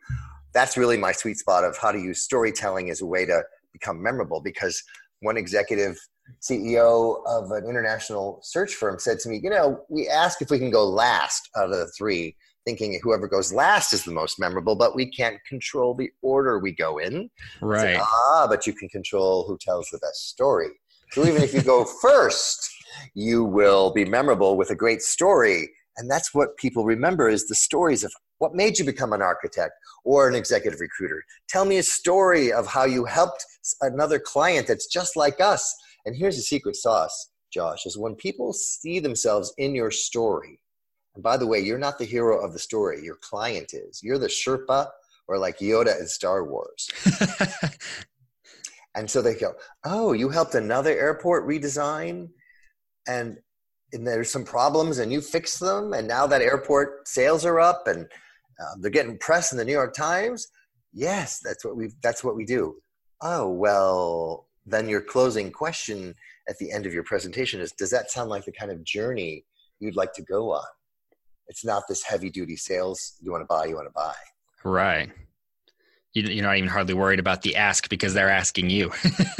that's 0.54 0.78
really 0.78 0.98
my 0.98 1.12
sweet 1.12 1.38
spot 1.38 1.64
of 1.64 1.78
how 1.78 1.92
to 1.92 2.00
use 2.00 2.22
storytelling 2.22 2.90
as 2.90 3.02
a 3.02 3.06
way 3.06 3.26
to 3.26 3.44
become 3.80 4.02
memorable 4.02 4.42
because 4.42 4.82
one 5.22 5.38
executive 5.38 5.98
CEO 6.42 7.22
of 7.26 7.52
an 7.52 7.68
international 7.68 8.40
search 8.44 8.76
firm 8.76 9.00
said 9.00 9.20
to 9.20 9.30
me, 9.30 9.40
You 9.42 9.50
know, 9.50 9.82
we 9.90 10.08
ask 10.08 10.42
if 10.42 10.50
we 10.50 10.60
can 10.60 10.72
go 10.72 10.88
last 10.88 11.50
out 11.58 11.66
of 11.66 11.72
the 11.72 11.92
three, 11.98 12.36
thinking 12.66 13.00
whoever 13.02 13.28
goes 13.28 13.52
last 13.52 13.94
is 13.94 14.04
the 14.04 14.12
most 14.12 14.40
memorable, 14.40 14.76
but 14.76 14.96
we 14.96 15.10
can't 15.12 15.38
control 15.48 15.96
the 15.96 16.10
order 16.22 16.60
we 16.60 16.72
go 16.72 16.98
in. 16.98 17.30
Right. 17.62 17.96
Said, 17.96 18.02
ah, 18.02 18.48
but 18.50 18.68
you 18.68 18.74
can 18.74 18.90
control 18.90 19.46
who 19.48 19.58
tells 19.60 19.88
the 19.90 20.00
best 20.00 20.30
story. 20.30 20.70
So 21.12 21.26
even 21.26 21.42
if 21.42 21.54
you 21.54 21.62
go 21.62 21.86
first, 22.02 22.70
you 23.16 23.44
will 23.44 23.92
be 23.92 24.06
memorable 24.06 24.58
with 24.58 24.70
a 24.70 24.76
great 24.76 25.02
story. 25.02 25.70
And 25.98 26.10
that's 26.10 26.34
what 26.34 26.58
people 26.58 26.86
remember 26.86 27.28
is 27.28 27.48
the 27.48 27.56
stories 27.56 28.04
of 28.04 28.14
what 28.40 28.56
made 28.56 28.80
you 28.80 28.86
become 28.86 29.14
an 29.14 29.22
architect 29.22 29.74
or 30.04 30.28
an 30.28 30.36
executive 30.36 30.80
recruiter? 30.80 31.24
Tell 31.48 31.66
me 31.66 31.78
a 31.78 31.84
story 31.84 32.52
of 32.52 32.68
how 32.68 32.86
you 32.86 33.06
helped 33.06 33.46
another 33.82 34.20
client 34.20 34.68
that's 34.68 34.88
just 34.88 35.16
like 35.16 35.40
us. 35.40 35.76
And 36.06 36.16
here's 36.16 36.38
the 36.38 36.42
secret 36.42 36.76
sauce, 36.76 37.32
Josh, 37.54 37.86
is 37.86 37.98
when 37.98 38.16
people 38.16 38.54
see 38.54 39.00
themselves 39.00 39.54
in 39.58 39.76
your 39.76 39.92
story. 39.92 40.60
And 41.16 41.24
by 41.24 41.38
the 41.38 41.48
way, 41.48 41.60
you're 41.60 41.78
not 41.78 42.00
the 42.00 42.06
hero 42.06 42.44
of 42.44 42.54
the 42.54 42.60
story, 42.60 43.04
your 43.04 43.18
client 43.18 43.74
is. 43.74 44.02
You're 44.02 44.18
the 44.18 44.28
Sherpa 44.28 44.88
or 45.28 45.38
like 45.38 45.60
Yoda 45.60 46.00
in 46.00 46.08
Star 46.08 46.46
Wars. 46.46 46.90
and 48.96 49.10
so 49.10 49.22
they 49.22 49.36
go, 49.36 49.54
Oh, 49.84 50.14
you 50.14 50.30
helped 50.30 50.56
another 50.56 50.92
airport 50.92 51.48
redesign? 51.48 52.30
And 53.08 53.38
and 53.92 54.06
there's 54.06 54.32
some 54.32 54.46
problems 54.46 55.00
and 55.00 55.12
you 55.12 55.20
fix 55.22 55.58
them 55.58 55.94
and 55.94 56.08
now 56.08 56.28
that 56.28 56.42
airport 56.42 57.08
sales 57.08 57.44
are 57.46 57.60
up 57.60 57.88
and 57.88 58.08
um, 58.60 58.82
they're 58.82 58.92
getting 58.92 59.18
press 59.18 59.52
in 59.52 59.58
the 59.58 59.66
New 59.66 59.72
York 59.72 59.94
Times. 59.94 60.48
Yes, 60.94 61.40
that's 61.44 61.64
what 61.64 61.78
we 61.78 61.92
that's 62.02 62.24
what 62.24 62.36
we 62.36 62.46
do. 62.46 62.76
Oh 63.22 63.50
well, 63.50 64.48
then 64.66 64.90
your 64.90 65.02
closing 65.02 65.52
question 65.52 66.16
at 66.48 66.58
the 66.58 66.72
end 66.72 66.86
of 66.86 66.94
your 66.94 67.04
presentation 67.04 67.62
is: 67.62 67.72
Does 67.72 67.92
that 67.92 68.12
sound 68.12 68.30
like 68.30 68.46
the 68.46 68.52
kind 68.52 68.72
of 68.72 68.84
journey 68.84 69.46
you'd 69.80 69.96
like 69.96 70.14
to 70.14 70.24
go 70.24 70.52
on? 70.52 70.66
It's 71.48 71.66
not 71.66 71.84
this 71.88 72.04
heavy 72.04 72.30
duty 72.30 72.56
sales. 72.56 73.18
You 73.22 73.32
want 73.32 73.42
to 73.42 73.48
buy. 73.48 73.66
You 73.66 73.76
want 73.76 73.88
to 73.88 73.94
buy. 73.94 74.14
Right. 74.64 75.12
You're 76.14 76.44
not 76.44 76.58
even 76.58 76.70
hardly 76.70 76.96
worried 76.96 77.20
about 77.20 77.44
the 77.44 77.56
ask 77.56 77.88
because 77.88 78.14
they're 78.14 78.30
asking 78.30 78.72
you. 78.72 78.92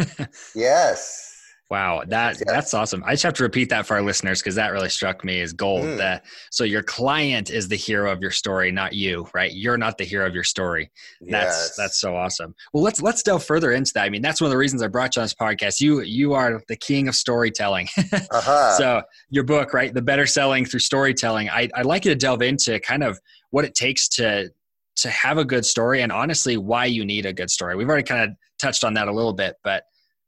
yes. 0.56 1.29
Wow, 1.70 2.02
that 2.08 2.42
that's 2.48 2.74
awesome. 2.74 3.04
I 3.06 3.12
just 3.12 3.22
have 3.22 3.36
to 3.36 3.44
repeat 3.44 3.70
that 3.70 3.86
for 3.86 3.96
our 3.96 4.02
listeners 4.02 4.42
because 4.42 4.56
that 4.56 4.72
really 4.72 4.90
struck 4.90 5.24
me 5.24 5.40
as 5.42 5.54
gold. 5.54 5.84
Mm. 5.84 5.98
That 5.98 6.26
so 6.50 6.64
your 6.64 6.82
client 6.82 7.52
is 7.52 7.68
the 7.68 7.76
hero 7.76 8.12
of 8.12 8.22
your 8.22 8.32
story, 8.32 8.72
not 8.72 8.94
you, 8.94 9.28
right? 9.36 9.54
You're 9.54 9.78
not 9.78 10.00
the 10.00 10.04
hero 10.04 10.26
of 10.26 10.34
your 10.34 10.44
story. 10.44 10.90
That's 11.22 11.30
yes. 11.30 11.76
that's 11.78 12.02
so 12.02 12.16
awesome. 12.16 12.56
Well, 12.74 12.82
let's 12.82 13.04
let's 13.04 13.22
delve 13.22 13.44
further 13.44 13.72
into 13.72 13.94
that. 13.94 14.04
I 14.04 14.10
mean, 14.10 14.24
that's 14.24 14.42
one 14.42 14.48
of 14.48 14.52
the 14.52 14.58
reasons 14.58 14.82
I 14.82 14.88
brought 14.88 15.16
you 15.16 15.22
on 15.22 15.26
this 15.26 15.36
podcast. 15.36 15.80
You 15.80 16.02
you 16.02 16.34
are 16.34 16.60
the 16.68 16.76
king 16.76 17.08
of 17.08 17.14
storytelling. 17.14 17.88
uh-huh. 17.98 18.74
So 18.74 19.04
your 19.30 19.44
book, 19.44 19.72
right, 19.72 19.94
the 19.94 20.02
better 20.02 20.26
selling 20.26 20.66
through 20.66 20.80
storytelling. 20.80 21.52
I 21.52 21.70
I'd 21.76 21.86
like 21.86 22.04
you 22.04 22.12
to 22.12 22.18
delve 22.18 22.42
into 22.42 22.80
kind 22.80 23.04
of 23.04 23.20
what 23.52 23.64
it 23.64 23.76
takes 23.76 24.08
to 24.10 24.50
to 24.96 25.10
have 25.10 25.38
a 25.38 25.46
good 25.46 25.66
story 25.68 26.02
and 26.02 26.12
honestly 26.12 26.58
why 26.58 26.86
you 26.86 27.06
need 27.06 27.28
a 27.28 27.34
good 27.34 27.52
story. 27.52 27.76
We've 27.76 27.88
already 27.88 28.04
kind 28.04 28.24
of 28.24 28.36
touched 28.60 28.84
on 28.84 28.96
that 28.96 29.08
a 29.08 29.14
little 29.14 29.34
bit, 29.34 29.56
but 29.64 29.84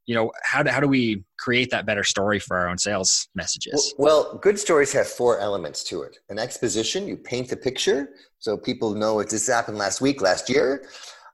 you 0.06 0.16
know 0.16 0.32
how 0.44 0.64
do, 0.64 0.70
how 0.72 0.80
do 0.80 0.88
we 0.88 1.24
create 1.38 1.70
that 1.72 1.86
better 1.86 2.04
story 2.04 2.40
for 2.40 2.58
our 2.58 2.68
own 2.68 2.78
sales 2.78 3.28
messages? 3.36 3.94
Well, 3.98 4.38
good 4.42 4.60
stories 4.60 4.92
have 4.94 5.08
four 5.08 5.40
elements 5.40 5.84
to 5.86 6.02
it. 6.02 6.18
An 6.30 6.40
exposition 6.40 7.08
you 7.08 7.18
paint 7.18 7.50
the 7.50 7.58
picture 7.58 8.10
so 8.40 8.58
people 8.58 8.94
know 8.94 9.20
it 9.20 9.30
this 9.30 9.48
happened 9.48 9.78
last 9.78 10.02
week 10.02 10.22
last 10.22 10.50
year. 10.50 10.86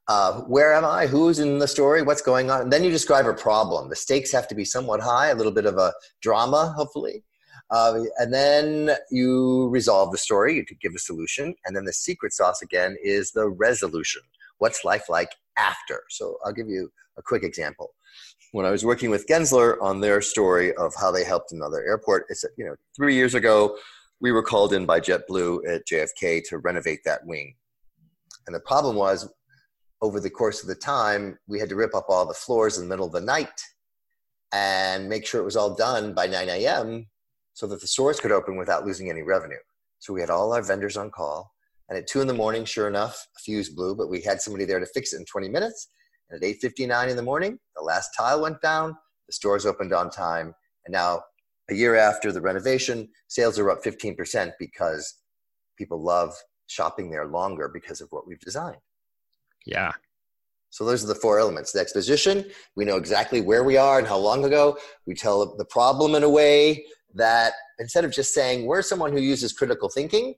Uh, 0.10 0.42
where 0.42 0.74
am 0.74 0.86
i? 0.86 1.06
Who's 1.06 1.40
in 1.40 1.60
the 1.60 1.68
story? 1.68 2.02
What's 2.02 2.22
going 2.22 2.50
on? 2.50 2.62
And 2.62 2.72
then 2.72 2.84
you 2.84 2.92
describe 2.92 3.26
a 3.26 3.34
problem. 3.34 3.90
The 3.90 3.96
stakes 3.96 4.32
have 4.32 4.48
to 4.48 4.56
be 4.56 4.64
somewhat 4.64 5.02
high 5.02 5.30
a 5.30 5.36
little 5.36 5.52
bit 5.52 5.66
of 5.66 5.78
a 5.78 5.94
drama 6.22 6.74
hopefully. 6.76 7.24
Uh, 7.70 8.04
and 8.18 8.34
then 8.34 8.92
you 9.12 9.68
resolve 9.70 10.12
the 10.14 10.18
story 10.18 10.56
you 10.56 10.66
give 10.82 10.94
a 10.96 11.00
solution. 11.00 11.54
And 11.66 11.76
then 11.76 11.84
the 11.84 11.92
secret 11.92 12.32
sauce 12.32 12.62
again 12.62 12.96
is 13.04 13.32
the 13.32 13.50
resolution. 13.50 14.22
What's 14.60 14.86
life 14.86 15.10
like 15.10 15.32
after? 15.58 16.04
So 16.10 16.38
i'll 16.46 16.54
give 16.54 16.70
you 16.70 16.90
a 17.18 17.22
quick 17.22 17.44
example 17.44 17.94
when 18.52 18.66
I 18.66 18.72
was 18.72 18.86
working 18.86 19.10
with 19.10 19.28
Gensler 19.28 19.82
on 19.82 20.00
their 20.00 20.22
story 20.22 20.74
of 20.76 20.94
how 20.96 21.12
they 21.12 21.24
helped 21.24 21.52
another 21.52 21.84
airport, 21.86 22.26
it's 22.30 22.46
you 22.58 22.66
know 22.66 22.76
three 22.96 23.16
years 23.16 23.36
ago 23.36 23.78
we 24.20 24.32
were 24.32 24.44
called 24.44 24.74
in 24.74 24.86
by 24.86 25.00
JetBlue 25.00 25.68
at 25.68 25.88
JFK 25.88 26.44
to 26.50 26.58
renovate 26.60 27.02
that 27.06 27.26
wing, 27.26 27.56
and 28.46 28.56
the 28.56 28.60
problem 28.62 28.96
was 28.96 29.32
over 30.02 30.20
the 30.20 30.30
course 30.30 30.62
of 30.62 30.68
the 30.68 30.76
time 30.76 31.38
we 31.48 31.60
had 31.60 31.70
to 31.70 31.76
rip 31.76 31.96
up 31.96 32.06
all 32.10 32.26
the 32.26 32.34
floors 32.34 32.78
in 32.78 32.84
the 32.84 32.90
middle 32.90 33.08
of 33.08 33.14
the 33.14 33.22
night 33.22 33.62
and 34.54 35.10
make 35.10 35.26
sure 35.26 35.42
it 35.42 35.46
was 35.46 35.58
all 35.58 35.76
done 35.76 36.14
by 36.14 36.28
9 36.28 36.48
a.m. 36.50 37.08
so 37.54 37.68
that 37.68 37.82
the 37.82 37.88
stores 37.88 38.20
could 38.20 38.32
open 38.32 38.58
without 38.58 38.86
losing 38.86 39.10
any 39.10 39.24
revenue. 39.24 39.58
So 40.00 40.14
we 40.14 40.22
had 40.22 40.30
all 40.30 40.54
our 40.54 40.62
vendors 40.62 40.98
on 40.98 41.10
call, 41.10 41.52
and 41.90 41.98
at 41.98 42.08
two 42.08 42.22
in 42.22 42.28
the 42.28 42.34
morning, 42.34 42.64
sure 42.64 42.88
enough, 42.88 43.28
a 43.36 43.40
fuse 43.40 43.70
blew, 43.70 43.96
but 43.96 44.10
we 44.10 44.22
had 44.22 44.40
somebody 44.40 44.66
there 44.66 44.80
to 44.80 44.86
fix 44.86 45.14
it 45.14 45.18
in 45.18 45.26
20 45.26 45.50
minutes 45.50 45.90
and 46.30 46.44
at 46.44 46.50
8.59 46.62 47.10
in 47.10 47.16
the 47.16 47.22
morning, 47.22 47.60
the 47.76 47.84
last 47.84 48.12
tile 48.18 48.42
went 48.42 48.62
down, 48.62 48.98
the 49.28 49.34
stores 49.34 49.66
opened 49.66 49.94
on 49.94 50.10
time, 50.10 50.54
and 50.86 50.94
now 50.94 51.22
a 51.70 51.74
year 51.74 51.96
after 51.96 52.32
the 52.32 52.42
renovation, 52.42 53.10
sales 53.28 53.60
are 53.60 53.70
up 53.70 53.84
15% 53.84 54.52
because 54.60 55.16
people 55.78 56.02
love 56.02 56.34
shopping 56.68 57.10
there 57.10 57.28
longer 57.28 57.70
because 57.74 58.02
of 58.02 58.08
what 58.12 58.28
we've 58.28 58.40
designed. 58.40 58.78
Yeah. 59.66 59.92
So 60.70 60.86
those 60.86 61.04
are 61.04 61.08
the 61.08 61.16
four 61.16 61.40
elements. 61.40 61.72
The 61.72 61.80
exposition, 61.80 62.46
we 62.76 62.86
know 62.86 62.98
exactly 62.98 63.42
where 63.42 63.64
we 63.64 63.78
are 63.78 64.00
and 64.00 64.08
how 64.08 64.18
long 64.18 64.46
ago. 64.46 64.78
We 65.06 65.16
tell 65.16 65.56
the 65.58 65.66
problem 65.66 66.16
in 66.16 66.24
a 66.24 66.30
way 66.30 66.86
that 67.16 67.54
instead 67.80 68.06
of 68.06 68.12
just 68.12 68.34
saying 68.34 68.66
we're 68.66 68.82
someone 68.82 69.12
who 69.12 69.20
uses 69.20 69.54
critical 69.54 69.90
thinking, 69.90 70.36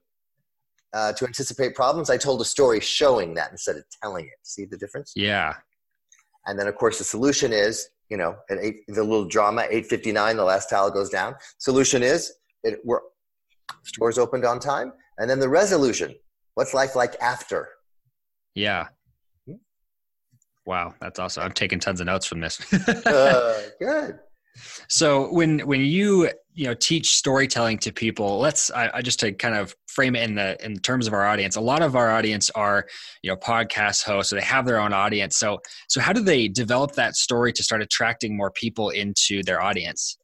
uh, 0.94 1.14
to 1.14 1.26
anticipate 1.26 1.76
problems, 1.76 2.10
I 2.10 2.18
told 2.18 2.42
a 2.42 2.46
story 2.46 2.80
showing 2.80 3.36
that 3.36 3.52
instead 3.52 3.76
of 3.76 3.84
telling 4.02 4.26
it. 4.26 4.40
See 4.44 4.66
the 4.66 4.78
difference? 4.78 5.14
Yeah. 5.16 5.56
And 6.46 6.58
then, 6.58 6.68
of 6.68 6.76
course, 6.76 6.98
the 6.98 7.04
solution 7.04 7.54
is, 7.54 7.90
you 8.10 8.18
know, 8.18 8.36
at 8.50 8.58
eight, 8.60 8.82
the 8.88 9.04
little 9.04 9.26
drama, 9.26 9.62
859, 9.64 10.38
the 10.38 10.44
last 10.44 10.70
towel 10.70 10.90
goes 10.90 11.10
down. 11.10 11.36
Solution 11.58 12.02
is, 12.04 12.34
it, 12.64 12.80
we're, 12.84 13.02
stores 13.84 14.18
opened 14.18 14.46
on 14.46 14.60
time. 14.60 14.94
And 15.18 15.30
then 15.30 15.40
the 15.40 15.50
resolution, 15.50 16.16
what's 16.56 16.74
life 16.74 16.96
like 16.96 17.16
after? 17.22 17.70
Yeah. 18.56 18.88
Hmm? 19.46 19.56
Wow, 20.66 20.94
that's 21.00 21.20
awesome. 21.20 21.44
I'm 21.44 21.52
taking 21.52 21.80
tons 21.80 22.00
of 22.00 22.08
notes 22.08 22.26
from 22.26 22.40
this. 22.40 22.74
uh, 22.88 23.70
good. 23.80 24.20
So 24.88 25.32
when 25.32 25.60
when 25.60 25.82
you 25.82 26.30
you 26.60 26.66
know 26.66 26.74
teach 26.74 27.16
storytelling 27.16 27.78
to 27.78 27.94
people, 27.94 28.38
let's 28.38 28.70
I, 28.72 28.92
I, 28.96 29.02
just 29.02 29.22
to 29.22 29.32
kind 29.32 29.56
of 29.56 29.74
frame 29.88 30.14
it 30.14 30.24
in 30.24 30.36
the 30.36 30.58
in 30.64 30.76
terms 30.80 31.08
of 31.08 31.14
our 31.14 31.26
audience. 31.26 31.56
A 31.56 31.62
lot 31.62 31.82
of 31.82 31.96
our 31.96 32.12
audience 32.12 32.50
are 32.50 32.86
you 33.24 33.32
know 33.32 33.38
podcast 33.38 34.04
hosts, 34.04 34.30
so 34.30 34.36
they 34.36 34.42
have 34.42 34.66
their 34.66 34.78
own 34.78 34.92
audience. 34.92 35.38
So 35.38 35.60
so 35.88 36.02
how 36.02 36.12
do 36.12 36.22
they 36.22 36.50
develop 36.50 36.92
that 36.96 37.16
story 37.16 37.54
to 37.54 37.64
start 37.64 37.82
attracting 37.82 38.36
more 38.36 38.52
people 38.52 38.90
into 38.90 39.42
their 39.44 39.62
audience? 39.62 40.18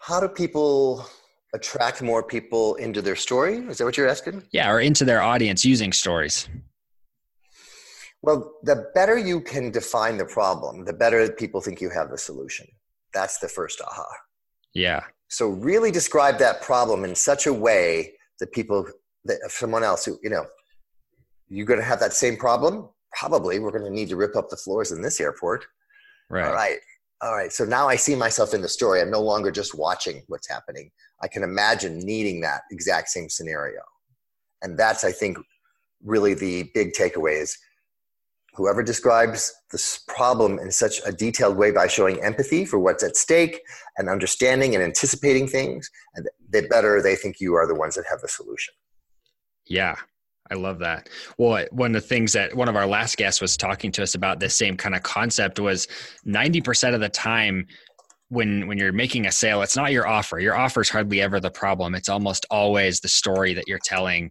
How 0.00 0.18
do 0.18 0.26
people 0.26 1.06
attract 1.54 2.02
more 2.02 2.24
people 2.24 2.74
into 2.74 3.00
their 3.00 3.16
story? 3.16 3.58
Is 3.58 3.78
that 3.78 3.84
what 3.84 3.96
you're 3.96 4.08
asking? 4.08 4.42
Yeah, 4.50 4.72
or 4.72 4.80
into 4.80 5.04
their 5.04 5.22
audience 5.22 5.64
using 5.64 5.92
stories. 5.92 6.48
Well, 8.22 8.54
the 8.64 8.90
better 8.92 9.16
you 9.16 9.40
can 9.40 9.70
define 9.70 10.16
the 10.16 10.24
problem, 10.24 10.84
the 10.84 10.92
better 10.92 11.30
people 11.30 11.60
think 11.60 11.80
you 11.80 11.90
have 11.90 12.10
the 12.10 12.18
solution. 12.18 12.66
That's 13.16 13.38
the 13.38 13.48
first 13.48 13.80
aha. 13.80 14.06
Yeah. 14.74 15.04
So 15.28 15.48
really 15.48 15.90
describe 15.90 16.38
that 16.38 16.60
problem 16.60 17.02
in 17.02 17.14
such 17.14 17.46
a 17.46 17.52
way 17.52 18.12
that 18.40 18.52
people, 18.52 18.86
that 19.24 19.38
someone 19.48 19.82
else 19.82 20.04
who, 20.04 20.18
you 20.22 20.28
know, 20.28 20.44
you're 21.48 21.64
going 21.64 21.80
to 21.80 21.86
have 21.86 21.98
that 22.00 22.12
same 22.12 22.36
problem. 22.36 22.90
Probably 23.18 23.58
we're 23.58 23.70
going 23.70 23.84
to 23.84 23.90
need 23.90 24.10
to 24.10 24.16
rip 24.16 24.36
up 24.36 24.50
the 24.50 24.56
floors 24.58 24.92
in 24.92 25.00
this 25.00 25.18
airport. 25.18 25.64
Right. 26.28 26.46
All 26.46 26.52
right. 26.52 26.78
All 27.22 27.34
right. 27.34 27.50
So 27.50 27.64
now 27.64 27.88
I 27.88 27.96
see 27.96 28.14
myself 28.14 28.52
in 28.52 28.60
the 28.60 28.68
story. 28.68 29.00
I'm 29.00 29.10
no 29.10 29.22
longer 29.22 29.50
just 29.50 29.74
watching 29.74 30.22
what's 30.26 30.46
happening. 30.46 30.90
I 31.22 31.28
can 31.28 31.42
imagine 31.42 31.98
needing 32.00 32.42
that 32.42 32.60
exact 32.70 33.08
same 33.08 33.30
scenario. 33.30 33.80
And 34.60 34.78
that's, 34.78 35.04
I 35.04 35.12
think, 35.12 35.38
really 36.04 36.34
the 36.34 36.70
big 36.74 36.92
takeaway 36.92 37.40
is 37.40 37.56
whoever 38.56 38.82
describes 38.82 39.54
this 39.70 40.00
problem 40.08 40.58
in 40.58 40.70
such 40.72 41.00
a 41.04 41.12
detailed 41.12 41.56
way 41.56 41.70
by 41.70 41.86
showing 41.86 42.22
empathy 42.22 42.64
for 42.64 42.78
what's 42.78 43.04
at 43.04 43.16
stake 43.16 43.60
and 43.98 44.08
understanding 44.08 44.74
and 44.74 44.82
anticipating 44.82 45.46
things, 45.46 45.90
and 46.14 46.26
the 46.50 46.62
better 46.70 47.02
they 47.02 47.16
think 47.16 47.40
you 47.40 47.54
are 47.54 47.66
the 47.66 47.74
ones 47.74 47.94
that 47.94 48.04
have 48.10 48.20
the 48.20 48.28
solution. 48.28 48.74
Yeah, 49.66 49.96
I 50.50 50.54
love 50.54 50.78
that. 50.78 51.08
Well, 51.38 51.66
one 51.70 51.94
of 51.94 52.02
the 52.02 52.08
things 52.08 52.32
that 52.32 52.54
one 52.54 52.68
of 52.68 52.76
our 52.76 52.86
last 52.86 53.16
guests 53.16 53.40
was 53.40 53.56
talking 53.56 53.92
to 53.92 54.02
us 54.02 54.14
about 54.14 54.40
this 54.40 54.54
same 54.54 54.76
kind 54.76 54.94
of 54.94 55.02
concept 55.02 55.58
was 55.58 55.88
90% 56.26 56.94
of 56.94 57.00
the 57.00 57.08
time 57.08 57.66
when 58.28 58.66
when 58.66 58.78
you're 58.78 58.92
making 58.92 59.26
a 59.26 59.32
sale, 59.32 59.62
it's 59.62 59.76
not 59.76 59.92
your 59.92 60.06
offer. 60.06 60.40
Your 60.40 60.56
offer 60.56 60.80
is 60.80 60.88
hardly 60.88 61.20
ever 61.20 61.38
the 61.38 61.50
problem. 61.50 61.94
It's 61.94 62.08
almost 62.08 62.44
always 62.50 63.00
the 63.00 63.08
story 63.08 63.54
that 63.54 63.64
you're 63.68 63.78
telling 63.84 64.30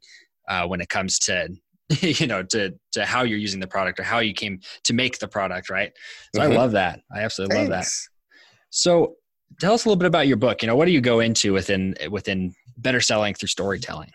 uh, 0.50 0.67
when 0.67 0.82
it 0.82 0.89
comes 0.89 1.17
to 1.20 1.48
you 2.01 2.27
know 2.27 2.41
to 2.41 2.73
to 2.91 3.05
how 3.05 3.23
you're 3.23 3.37
using 3.37 3.59
the 3.59 3.67
product 3.67 3.99
or 3.99 4.03
how 4.03 4.19
you 4.19 4.33
came 4.33 4.59
to 4.83 4.93
make 4.93 5.19
the 5.19 5.27
product 5.27 5.69
right? 5.69 5.91
So 6.33 6.41
mm-hmm. 6.41 6.51
i 6.51 6.55
love 6.55 6.71
that. 6.71 7.01
I 7.13 7.21
absolutely 7.21 7.57
Thanks. 7.57 7.69
love 7.69 7.79
that. 7.81 7.89
So 8.71 9.15
tell 9.59 9.73
us 9.73 9.85
a 9.85 9.89
little 9.89 9.99
bit 9.99 10.07
about 10.07 10.27
your 10.27 10.37
book. 10.37 10.61
You 10.61 10.67
know 10.67 10.75
what 10.75 10.85
do 10.85 10.91
you 10.91 11.01
go 11.01 11.19
into 11.19 11.53
within 11.53 11.95
within 12.09 12.53
better 12.77 13.01
selling 13.01 13.33
through 13.33 13.49
storytelling? 13.49 14.11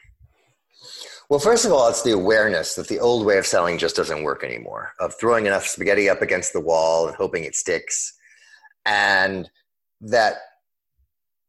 Well 1.29 1.41
first 1.41 1.65
of 1.65 1.73
all 1.73 1.89
it's 1.89 2.03
the 2.03 2.13
awareness 2.13 2.75
that 2.75 2.89
the 2.89 2.99
old 2.99 3.25
way 3.25 3.39
of 3.39 3.47
selling 3.47 3.79
just 3.79 3.95
doesn't 3.95 4.25
work 4.25 4.43
anymore 4.43 4.93
of 4.99 5.15
throwing 5.19 5.47
enough 5.47 5.67
spaghetti 5.67 6.09
up 6.09 6.23
against 6.23 6.53
the 6.53 6.61
wall 6.61 7.07
and 7.07 7.17
hoping 7.17 7.45
it 7.45 7.55
sticks. 7.55 8.15
And 8.85 9.49
that 10.01 10.39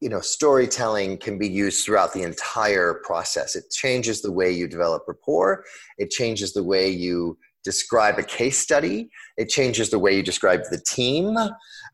you 0.01 0.09
know 0.09 0.19
storytelling 0.19 1.17
can 1.17 1.37
be 1.37 1.47
used 1.47 1.85
throughout 1.85 2.11
the 2.11 2.23
entire 2.23 3.01
process. 3.05 3.55
It 3.55 3.65
changes 3.71 4.21
the 4.21 4.31
way 4.31 4.51
you 4.51 4.67
develop 4.67 5.03
rapport. 5.07 5.63
It 5.97 6.09
changes 6.09 6.53
the 6.53 6.63
way 6.63 6.89
you 6.89 7.37
describe 7.63 8.17
a 8.17 8.23
case 8.23 8.57
study. 8.57 9.09
It 9.37 9.47
changes 9.47 9.91
the 9.91 9.99
way 9.99 10.15
you 10.15 10.23
describe 10.23 10.61
the 10.71 10.81
team. 10.87 11.37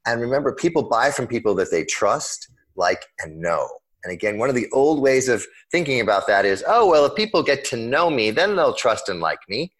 And 0.06 0.22
remember 0.22 0.56
people 0.56 0.84
buy 0.90 1.12
from 1.12 1.28
people 1.28 1.54
that 1.56 1.70
they 1.70 1.84
trust 1.84 2.50
like 2.78 3.04
and 3.20 3.40
know. 3.40 3.68
And 4.06 4.14
again 4.14 4.38
one 4.38 4.48
of 4.48 4.56
the 4.56 4.70
old 4.72 5.02
ways 5.02 5.28
of 5.28 5.46
thinking 5.72 6.00
about 6.00 6.28
that 6.28 6.46
is 6.46 6.64
oh 6.66 6.90
well 6.90 7.06
if 7.06 7.16
people 7.16 7.44
get 7.44 7.66
to 7.66 7.76
know 7.76 8.10
me 8.10 8.32
then 8.32 8.56
they'll 8.56 8.74
trust 8.74 9.10
and 9.10 9.20
like 9.20 9.40
me. 9.50 9.74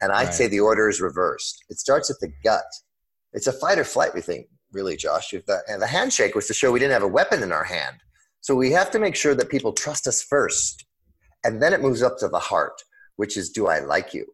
And 0.00 0.10
i'd 0.12 0.24
right. 0.26 0.34
say 0.34 0.48
the 0.48 0.60
order 0.60 0.88
is 0.88 1.00
reversed. 1.00 1.64
It 1.68 1.78
starts 1.78 2.10
at 2.10 2.18
the 2.20 2.32
gut. 2.42 2.64
It's 3.34 3.46
a 3.46 3.52
fight 3.52 3.78
or 3.78 3.84
flight 3.84 4.14
we 4.14 4.20
think 4.20 4.48
really, 4.72 4.96
Josh. 4.96 5.30
The, 5.30 5.62
and 5.68 5.80
the 5.80 5.86
handshake 5.86 6.34
was 6.34 6.46
to 6.48 6.54
show 6.54 6.72
we 6.72 6.78
didn't 6.78 6.92
have 6.92 7.02
a 7.02 7.08
weapon 7.08 7.42
in 7.42 7.52
our 7.52 7.64
hand. 7.64 7.96
So 8.40 8.54
we 8.54 8.70
have 8.72 8.90
to 8.92 8.98
make 8.98 9.16
sure 9.16 9.34
that 9.34 9.48
people 9.48 9.72
trust 9.72 10.06
us 10.06 10.22
first. 10.22 10.86
And 11.44 11.62
then 11.62 11.72
it 11.72 11.80
moves 11.80 12.02
up 12.02 12.18
to 12.18 12.28
the 12.28 12.38
heart, 12.38 12.82
which 13.16 13.36
is, 13.36 13.50
do 13.50 13.66
I 13.66 13.80
like 13.80 14.14
you? 14.14 14.26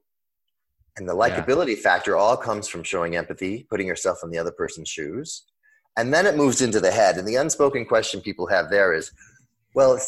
And 0.97 1.09
the 1.09 1.15
likability 1.15 1.77
yeah. 1.77 1.83
factor 1.83 2.17
all 2.17 2.37
comes 2.37 2.69
from 2.69 2.83
showing 2.83 3.17
empathy, 3.17 3.67
putting 3.69 3.87
yourself 3.87 4.19
in 4.23 4.31
the 4.31 4.39
other 4.39 4.53
person's 4.53 4.89
shoes. 4.89 5.45
And 5.97 6.13
then 6.13 6.27
it 6.27 6.37
moves 6.37 6.63
into 6.63 6.81
the 6.81 6.91
head. 6.91 7.19
And 7.19 7.27
the 7.27 7.37
unspoken 7.37 7.85
question 7.87 8.21
people 8.21 8.47
have 8.49 8.71
there 8.71 8.95
is, 8.95 9.11
well, 9.75 9.99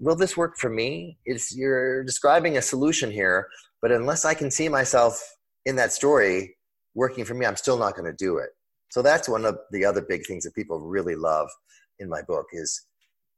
will 0.00 0.16
this 0.16 0.36
work 0.36 0.56
for 0.58 0.70
me? 0.70 1.18
Is 1.26 1.56
you're 1.56 2.04
describing 2.04 2.56
a 2.56 2.62
solution 2.62 3.10
here, 3.10 3.48
but 3.80 3.92
unless 3.92 4.24
I 4.24 4.34
can 4.34 4.50
see 4.50 4.68
myself 4.68 5.20
in 5.66 5.76
that 5.76 5.92
story 5.92 6.56
working 6.94 7.24
for 7.24 7.34
me, 7.34 7.46
I'm 7.46 7.56
still 7.56 7.78
not 7.78 7.94
going 7.94 8.10
to 8.10 8.16
do 8.16 8.38
it. 8.38 8.50
So 8.94 9.02
that's 9.02 9.28
one 9.28 9.44
of 9.44 9.58
the 9.72 9.84
other 9.84 10.02
big 10.02 10.24
things 10.24 10.44
that 10.44 10.54
people 10.54 10.78
really 10.78 11.16
love 11.16 11.50
in 11.98 12.08
my 12.08 12.22
book 12.22 12.46
is 12.52 12.80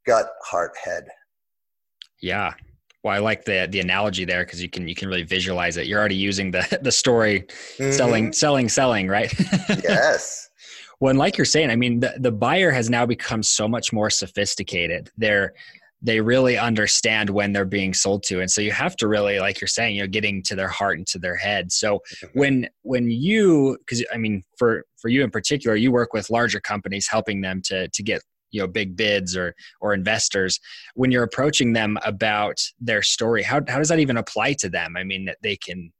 gut, 0.07 0.29
heart, 0.45 0.73
head. 0.85 1.05
Yeah. 2.21 2.53
Well, 3.03 3.15
I 3.15 3.21
like 3.21 3.47
the 3.47 3.67
the 3.71 3.81
analogy 3.81 4.27
there 4.27 4.45
because 4.45 4.61
you 4.61 4.69
can 4.69 4.87
you 4.87 4.95
can 4.95 5.09
really 5.09 5.23
visualize 5.23 5.79
it. 5.79 5.87
You're 5.87 5.99
already 5.99 6.15
using 6.15 6.51
the 6.51 6.79
the 6.83 6.93
story, 6.93 7.47
mm-hmm. 7.79 7.91
selling, 7.91 8.33
selling, 8.35 8.69
selling, 8.69 9.09
right? 9.09 9.33
yes. 9.83 10.51
Well, 10.99 11.11
and 11.11 11.19
like 11.19 11.37
you're 11.37 11.45
saying, 11.45 11.71
I 11.71 11.77
mean, 11.77 12.01
the, 12.01 12.15
the 12.17 12.33
buyer 12.33 12.71
has 12.71 12.89
now 12.89 13.05
become 13.05 13.43
so 13.43 13.69
much 13.69 13.93
more 13.93 14.09
sophisticated. 14.09 15.11
They're 15.19 15.53
they 16.03 16.21
really 16.21 16.59
understand 16.59 17.31
when 17.31 17.53
they're 17.53 17.65
being 17.65 17.95
sold 17.95 18.23
to 18.23 18.41
and 18.41 18.51
so 18.51 18.61
you 18.61 18.71
have 18.71 18.97
to 18.97 19.09
really 19.09 19.41
like 19.41 19.61
you're 19.61 19.69
saying 19.69 19.97
you're 19.97 20.07
getting 20.07 20.43
to 20.43 20.55
their 20.55 20.69
heart 20.69 20.99
and 20.99 21.07
to 21.07 21.19
their 21.19 21.37
head 21.37 21.73
so 21.73 21.97
mm-hmm. 21.97 22.39
when 22.39 22.69
when 22.83 23.11
you 23.11 23.77
because 23.81 24.05
i 24.13 24.17
mean 24.17 24.43
for 24.59 24.85
for 25.07 25.11
you 25.11 25.23
in 25.23 25.31
particular 25.31 25.77
you 25.77 25.93
work 25.93 26.13
with 26.13 26.31
larger 26.31 26.59
companies 26.59 27.07
helping 27.09 27.41
them 27.41 27.63
to 27.63 27.87
to 27.91 28.03
get 28.03 28.21
you 28.51 28.61
know 28.61 28.67
big 28.67 28.97
bids 28.97 29.37
or 29.37 29.55
or 29.81 29.95
investors 29.95 30.59
when 30.95 31.13
you're 31.13 31.23
approaching 31.23 31.75
them 31.75 31.97
about 32.05 32.59
their 32.81 33.03
story 33.03 33.45
how, 33.45 33.61
how 33.69 33.79
does 33.79 33.89
that 33.89 34.01
even 34.01 34.17
apply 34.17 34.53
to 34.53 34.69
them 34.69 34.97
i 34.97 35.05
mean 35.05 35.25
that 35.25 35.37
they 35.45 35.55
can 35.55 35.93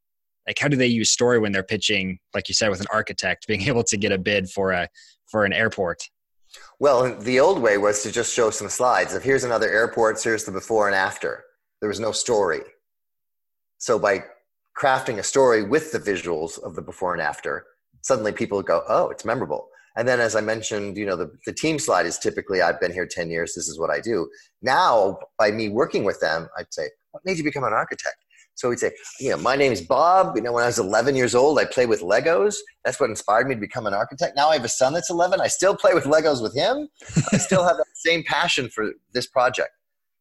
like 0.49 0.59
how 0.59 0.67
do 0.67 0.77
they 0.77 0.89
use 0.89 1.09
story 1.09 1.39
when 1.39 1.53
they're 1.53 1.63
pitching 1.63 2.19
like 2.35 2.49
you 2.49 2.55
said 2.55 2.69
with 2.69 2.81
an 2.81 2.87
architect 2.93 3.47
being 3.47 3.63
able 3.71 3.85
to 3.85 3.97
get 3.97 4.11
a 4.11 4.19
bid 4.19 4.51
for 4.51 4.73
a 4.73 4.89
for 5.31 5.45
an 5.45 5.53
airport 5.53 6.03
well, 6.79 7.15
the 7.19 7.41
old 7.41 7.61
way 7.61 7.77
was 7.77 8.03
to 8.03 8.13
just 8.13 8.33
show 8.33 8.51
some 8.51 8.71
slides 8.71 9.13
of 9.13 9.23
here's 9.23 9.45
another 9.45 9.69
airport, 9.69 10.23
here's 10.23 10.45
the 10.45 10.53
before 10.53 10.87
and 10.87 10.95
after. 10.97 11.45
There 11.81 11.89
was 11.89 12.01
no 12.01 12.13
story. 12.13 12.61
So 13.77 13.99
by 13.99 14.25
crafting 14.79 15.19
a 15.19 15.23
story 15.23 15.63
with 15.63 15.93
the 15.93 15.99
visuals 15.99 16.63
of 16.63 16.75
the 16.75 16.83
before 16.83 17.13
and 17.13 17.21
after, 17.21 17.67
suddenly 18.03 18.33
people 18.33 18.63
go, 18.63 18.83
oh, 18.89 19.09
it's 19.09 19.25
memorable. 19.25 19.69
And 19.97 20.07
then, 20.07 20.21
as 20.21 20.37
I 20.37 20.43
mentioned, 20.43 20.97
you 20.97 21.07
know, 21.07 21.17
the, 21.17 21.31
the 21.47 21.53
team 21.53 21.79
slide 21.79 22.05
is 22.05 22.19
typically, 22.19 22.61
I've 22.61 22.81
been 22.81 22.93
here 22.93 23.07
10 23.07 23.31
years, 23.31 23.55
this 23.55 23.67
is 23.67 23.79
what 23.79 23.91
I 23.91 24.01
do. 24.01 24.29
Now, 24.61 25.19
by 25.39 25.51
me 25.51 25.71
working 25.71 26.05
with 26.05 26.21
them, 26.21 26.49
I'd 26.59 26.73
say, 26.73 26.91
what 27.13 27.25
made 27.25 27.39
you 27.39 27.45
become 27.45 27.65
an 27.65 27.73
architect? 27.73 28.17
So 28.57 28.71
we'd 28.71 28.79
say, 28.79 28.93
you 29.21 29.31
know, 29.31 29.37
my 29.37 29.55
name 29.55 29.71
is 29.71 29.83
Bob. 29.83 30.35
You 30.35 30.43
know, 30.43 30.53
when 30.53 30.65
I 30.65 30.67
was 30.67 30.79
11 30.79 31.15
years 31.15 31.35
old, 31.35 31.59
I 31.59 31.67
played 31.67 31.91
with 31.91 32.01
Legos. 32.01 32.57
That's 32.85 32.99
what 32.99 33.11
inspired 33.11 33.49
me 33.49 33.55
to 33.55 33.61
become 33.61 33.87
an 33.87 33.93
architect. 33.93 34.35
Now 34.35 34.49
I 34.49 34.55
have 34.55 34.65
a 34.65 34.69
son 34.69 34.95
that's 34.95 35.11
11. 35.11 35.41
I 35.43 35.47
still 35.47 35.77
play 35.77 35.93
with 35.93 36.05
Legos 36.05 36.43
with 36.43 36.55
him. 36.55 36.89
I 37.33 37.37
still 37.37 37.65
have 37.65 37.77
that 37.77 37.87
same 37.95 38.23
passion 38.25 38.71
for 38.71 38.93
this 39.13 39.27
project. 39.27 39.71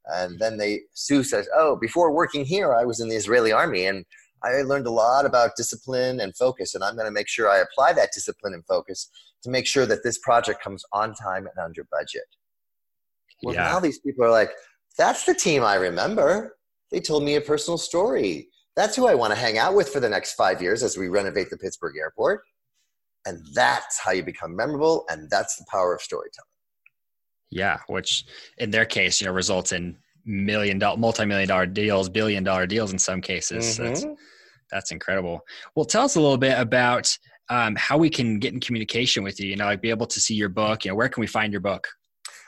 And 0.07 0.37
then 0.37 0.57
they, 0.57 0.81
Sue 0.93 1.23
says, 1.23 1.47
oh, 1.55 1.77
before 1.77 2.11
working 2.11 2.43
here, 2.43 2.73
I 2.73 2.83
was 2.83 2.99
in 2.99 3.07
the 3.07 3.15
Israeli 3.15 3.53
army 3.53 3.85
and 3.85 4.05
I 4.45 4.61
learned 4.61 4.85
a 4.85 4.91
lot 4.91 5.25
about 5.25 5.55
discipline 5.57 6.19
and 6.19 6.35
focus. 6.35 6.75
And 6.75 6.83
I'm 6.83 6.95
going 6.95 7.07
to 7.07 7.11
make 7.11 7.27
sure 7.27 7.49
I 7.49 7.57
apply 7.59 7.93
that 7.93 8.11
discipline 8.13 8.53
and 8.53 8.65
focus 8.65 9.09
to 9.43 9.49
make 9.49 9.65
sure 9.65 9.85
that 9.85 10.03
this 10.03 10.17
project 10.19 10.61
comes 10.61 10.83
on 10.91 11.13
time 11.15 11.47
and 11.47 11.57
under 11.63 11.85
budget. 11.91 12.23
Well, 13.43 13.55
yeah. 13.55 13.63
now 13.63 13.79
these 13.79 13.99
people 13.99 14.23
are 14.25 14.31
like, 14.31 14.51
that's 14.97 15.25
the 15.25 15.33
team 15.33 15.63
I 15.63 15.75
remember. 15.75 16.57
They 16.91 16.99
told 16.99 17.23
me 17.23 17.35
a 17.35 17.41
personal 17.41 17.77
story. 17.77 18.49
That's 18.75 18.95
who 18.95 19.07
I 19.07 19.15
want 19.15 19.33
to 19.33 19.39
hang 19.39 19.57
out 19.57 19.75
with 19.75 19.89
for 19.89 19.99
the 19.99 20.09
next 20.09 20.33
five 20.33 20.61
years 20.61 20.83
as 20.83 20.97
we 20.97 21.07
renovate 21.07 21.49
the 21.49 21.57
Pittsburgh 21.57 21.95
airport. 21.97 22.41
And 23.25 23.41
that's 23.53 23.99
how 23.99 24.11
you 24.11 24.23
become 24.23 24.55
memorable. 24.55 25.05
And 25.09 25.29
that's 25.29 25.55
the 25.55 25.65
power 25.71 25.95
of 25.95 26.01
storytelling. 26.01 26.45
Yeah, 27.49 27.79
which 27.87 28.25
in 28.57 28.69
their 28.69 28.85
case, 28.85 29.21
you 29.21 29.27
know, 29.27 29.33
results 29.33 29.71
in 29.71 29.97
million 30.25 30.79
dollar, 30.79 30.97
multi-million 30.97 31.47
dollar 31.47 31.65
deals, 31.65 32.09
billion 32.09 32.43
dollar 32.43 32.67
deals 32.67 32.91
in 32.91 32.99
some 32.99 33.21
cases. 33.21 33.79
Mm-hmm. 33.79 34.13
That's 34.71 34.91
incredible. 34.91 35.41
Well, 35.75 35.85
tell 35.85 36.03
us 36.03 36.15
a 36.15 36.21
little 36.21 36.37
bit 36.37 36.57
about 36.57 37.17
um, 37.49 37.75
how 37.75 37.97
we 37.97 38.09
can 38.09 38.39
get 38.39 38.53
in 38.53 38.59
communication 38.59 39.23
with 39.23 39.39
you. 39.39 39.49
You 39.49 39.55
know, 39.55 39.65
like 39.65 39.81
be 39.81 39.89
able 39.89 40.07
to 40.07 40.19
see 40.19 40.33
your 40.33 40.49
book. 40.49 40.85
You 40.85 40.91
know, 40.91 40.95
where 40.95 41.09
can 41.09 41.21
we 41.21 41.27
find 41.27 41.53
your 41.53 41.61
book? 41.61 41.87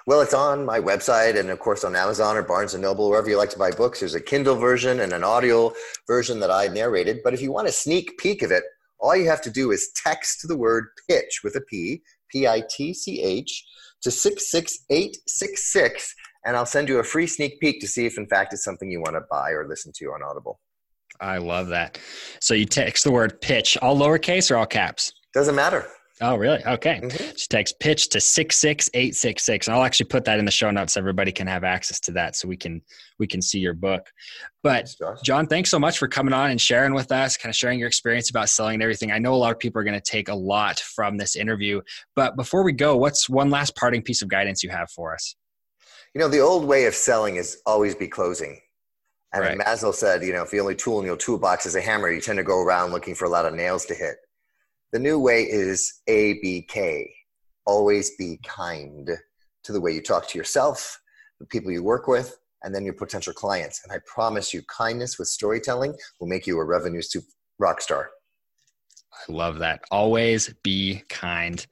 Well, 0.08 0.22
it's 0.22 0.34
on 0.34 0.66
my 0.66 0.80
website 0.80 1.38
and 1.38 1.50
of 1.50 1.60
course 1.60 1.84
on 1.84 1.96
Amazon 1.96 2.38
or 2.38 2.44
Barnes 2.44 2.74
and 2.74 2.82
Noble, 2.82 3.10
wherever 3.10 3.30
you 3.30 3.38
like 3.38 3.50
to 3.50 3.60
buy 3.60 3.72
books. 3.72 4.00
There's 4.00 4.16
a 4.16 4.22
Kindle 4.22 4.56
version 4.56 5.02
and 5.02 5.12
an 5.12 5.24
audio 5.24 5.74
version 6.08 6.40
that 6.40 6.50
I 6.50 6.68
narrated. 6.68 7.20
But 7.24 7.34
if 7.34 7.42
you 7.42 7.52
want 7.52 7.68
a 7.68 7.74
sneak 7.74 8.18
peek 8.18 8.42
of 8.42 8.52
it, 8.52 8.64
all 9.00 9.16
you 9.16 9.28
have 9.28 9.42
to 9.42 9.52
do 9.52 9.72
is 9.72 9.92
text 10.02 10.48
the 10.48 10.58
word 10.58 10.86
pitch 11.10 11.42
with 11.44 11.56
a 11.56 11.62
P, 11.62 12.02
P 12.32 12.48
I 12.48 12.64
T 12.70 12.94
C 12.94 13.22
H, 13.22 13.66
to 14.02 14.10
66866, 14.10 16.16
and 16.46 16.56
I'll 16.56 16.66
send 16.66 16.88
you 16.88 17.00
a 17.00 17.04
free 17.04 17.28
sneak 17.28 17.60
peek 17.60 17.82
to 17.82 17.88
see 17.88 18.06
if, 18.06 18.18
in 18.18 18.28
fact, 18.28 18.54
it's 18.54 18.64
something 18.64 18.90
you 18.90 19.02
want 19.02 19.16
to 19.16 19.22
buy 19.30 19.52
or 19.52 19.68
listen 19.68 19.92
to 19.98 20.06
on 20.06 20.24
Audible. 20.24 20.62
I 21.20 21.38
love 21.38 21.68
that. 21.70 22.00
So 22.40 22.54
you 22.54 22.66
text 22.66 23.04
the 23.04 23.12
word 23.12 23.42
pitch, 23.42 23.78
all 23.78 23.98
lowercase 23.98 24.52
or 24.52 24.58
all 24.58 24.66
caps? 24.66 25.14
Doesn't 25.34 25.56
matter. 25.56 25.88
Oh, 26.20 26.36
really? 26.36 26.66
Okay. 26.66 27.00
Mm-hmm. 27.04 27.10
Just 27.10 27.52
text 27.52 27.80
pitch 27.80 28.10
to 28.10 28.20
66866. 28.20 29.68
And 29.68 29.76
I'll 29.76 29.84
actually 29.84 30.08
put 30.08 30.26
that 30.26 30.40
in 30.40 30.46
the 30.46 30.52
show 30.52 30.72
notes 30.72 30.94
so 30.94 31.00
everybody 31.00 31.32
can 31.32 31.46
have 31.46 31.64
access 31.64 32.00
to 32.02 32.12
that 32.14 32.36
so 32.36 32.48
we 32.48 32.58
can 32.58 32.82
we 33.20 33.28
can 33.28 33.40
see 33.40 33.60
your 33.60 33.76
book. 33.76 34.08
But 34.64 34.94
John, 35.24 35.46
thanks 35.46 35.70
so 35.70 35.78
much 35.78 36.00
for 36.00 36.08
coming 36.08 36.34
on 36.34 36.50
and 36.50 36.60
sharing 36.60 36.96
with 36.96 37.12
us, 37.12 37.38
kind 37.38 37.52
of 37.52 37.56
sharing 37.56 37.78
your 37.78 37.88
experience 37.88 38.32
about 38.32 38.50
selling 38.50 38.76
and 38.76 38.84
everything. 38.84 39.12
I 39.12 39.20
know 39.20 39.36
a 39.36 39.38
lot 39.38 39.52
of 39.52 39.60
people 39.60 39.80
are 39.80 39.84
going 39.84 40.00
to 40.00 40.12
take 40.12 40.30
a 40.30 40.36
lot 40.36 40.80
from 40.80 41.18
this 41.18 41.36
interview. 41.36 41.82
But 42.16 42.36
before 42.36 42.64
we 42.64 42.72
go, 42.72 42.98
what's 42.98 43.30
one 43.30 43.52
last 43.52 43.76
parting 43.76 44.02
piece 44.02 44.24
of 44.24 44.28
guidance 44.28 44.64
you 44.64 44.72
have 44.72 44.90
for 44.90 45.14
us? 45.14 45.36
You 46.16 46.20
know, 46.20 46.30
the 46.30 46.40
old 46.40 46.66
way 46.66 46.86
of 46.86 46.96
selling 46.96 47.36
is 47.36 47.62
always 47.68 47.94
be 47.94 48.08
closing. 48.08 48.60
And 49.34 49.44
right. 49.44 49.58
Maslow 49.58 49.94
said, 49.94 50.24
you 50.24 50.32
know, 50.32 50.44
if 50.44 50.52
the 50.52 50.60
only 50.60 50.76
tool 50.76 51.00
in 51.00 51.06
your 51.06 51.18
toolbox 51.18 51.66
is 51.66 51.76
a 51.76 51.82
hammer, 51.82 52.10
you 52.10 52.22
tend 52.22 52.38
to 52.38 52.44
go 52.44 52.62
around 52.62 52.92
looking 52.92 53.14
for 53.14 53.26
a 53.26 53.30
lot 53.30 53.46
of 53.46 53.54
nails 53.54 53.86
to 53.86 53.94
hit. 53.94 54.18
The 54.94 55.00
new 55.00 55.20
way 55.20 55.44
is 55.44 56.02
ABK. 56.08 57.10
Always 57.66 58.16
be 58.16 58.40
kind 58.46 59.10
to 59.64 59.72
the 59.74 59.82
way 59.82 59.92
you 59.92 60.02
talk 60.02 60.28
to 60.30 60.38
yourself, 60.38 61.02
the 61.40 61.46
people 61.46 61.72
you 61.72 61.84
work 61.84 62.08
with, 62.08 62.38
and 62.64 62.74
then 62.74 62.86
your 62.86 62.94
potential 62.94 63.34
clients. 63.34 63.82
And 63.84 63.92
I 63.92 64.00
promise 64.06 64.54
you, 64.54 64.62
kindness 64.64 65.20
with 65.20 65.28
storytelling 65.28 65.94
will 66.20 66.28
make 66.28 66.48
you 66.48 66.58
a 66.60 66.64
revenue 66.64 67.02
soup 67.02 67.26
rock 67.60 67.82
star. 67.82 68.10
I 69.14 69.32
love 69.32 69.60
that. 69.60 69.82
Always 69.92 70.54
be 70.64 71.04
kind. 71.10 71.66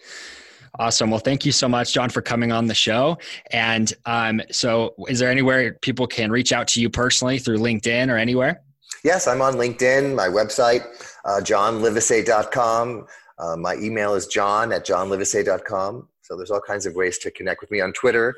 Awesome. 0.79 1.10
Well, 1.10 1.20
thank 1.20 1.46
you 1.46 1.51
so 1.51 1.67
much, 1.70 1.94
John, 1.94 2.10
for 2.10 2.22
coming 2.22 2.51
on 2.51 2.67
the 2.67 2.75
show. 2.75 3.17
And 3.51 3.94
um, 4.05 4.41
so, 4.51 4.94
is 5.08 5.20
there 5.20 5.29
anywhere 5.29 5.74
people 5.82 6.08
can 6.08 6.32
reach 6.32 6.51
out 6.51 6.67
to 6.70 6.82
you 6.82 6.89
personally 6.89 7.39
through 7.39 7.60
LinkedIn 7.60 8.12
or 8.12 8.17
anywhere? 8.17 8.62
Yes, 9.03 9.27
I'm 9.27 9.41
on 9.41 9.53
LinkedIn, 9.53 10.15
my 10.15 10.27
website, 10.27 10.84
uh, 11.25 11.39
johnlivesay.com. 11.41 13.05
Uh, 13.38 13.55
my 13.58 13.75
email 13.75 14.15
is 14.15 14.27
john 14.27 14.72
at 14.72 14.86
johnlivesay.com. 14.86 16.08
So 16.22 16.36
there's 16.36 16.50
all 16.50 16.62
kinds 16.62 16.86
of 16.86 16.96
ways 16.96 17.20
to 17.20 17.32
connect 17.32 17.62
with 17.62 17.70
me 17.70 17.82
on 17.82 17.94
Twitter 17.94 18.34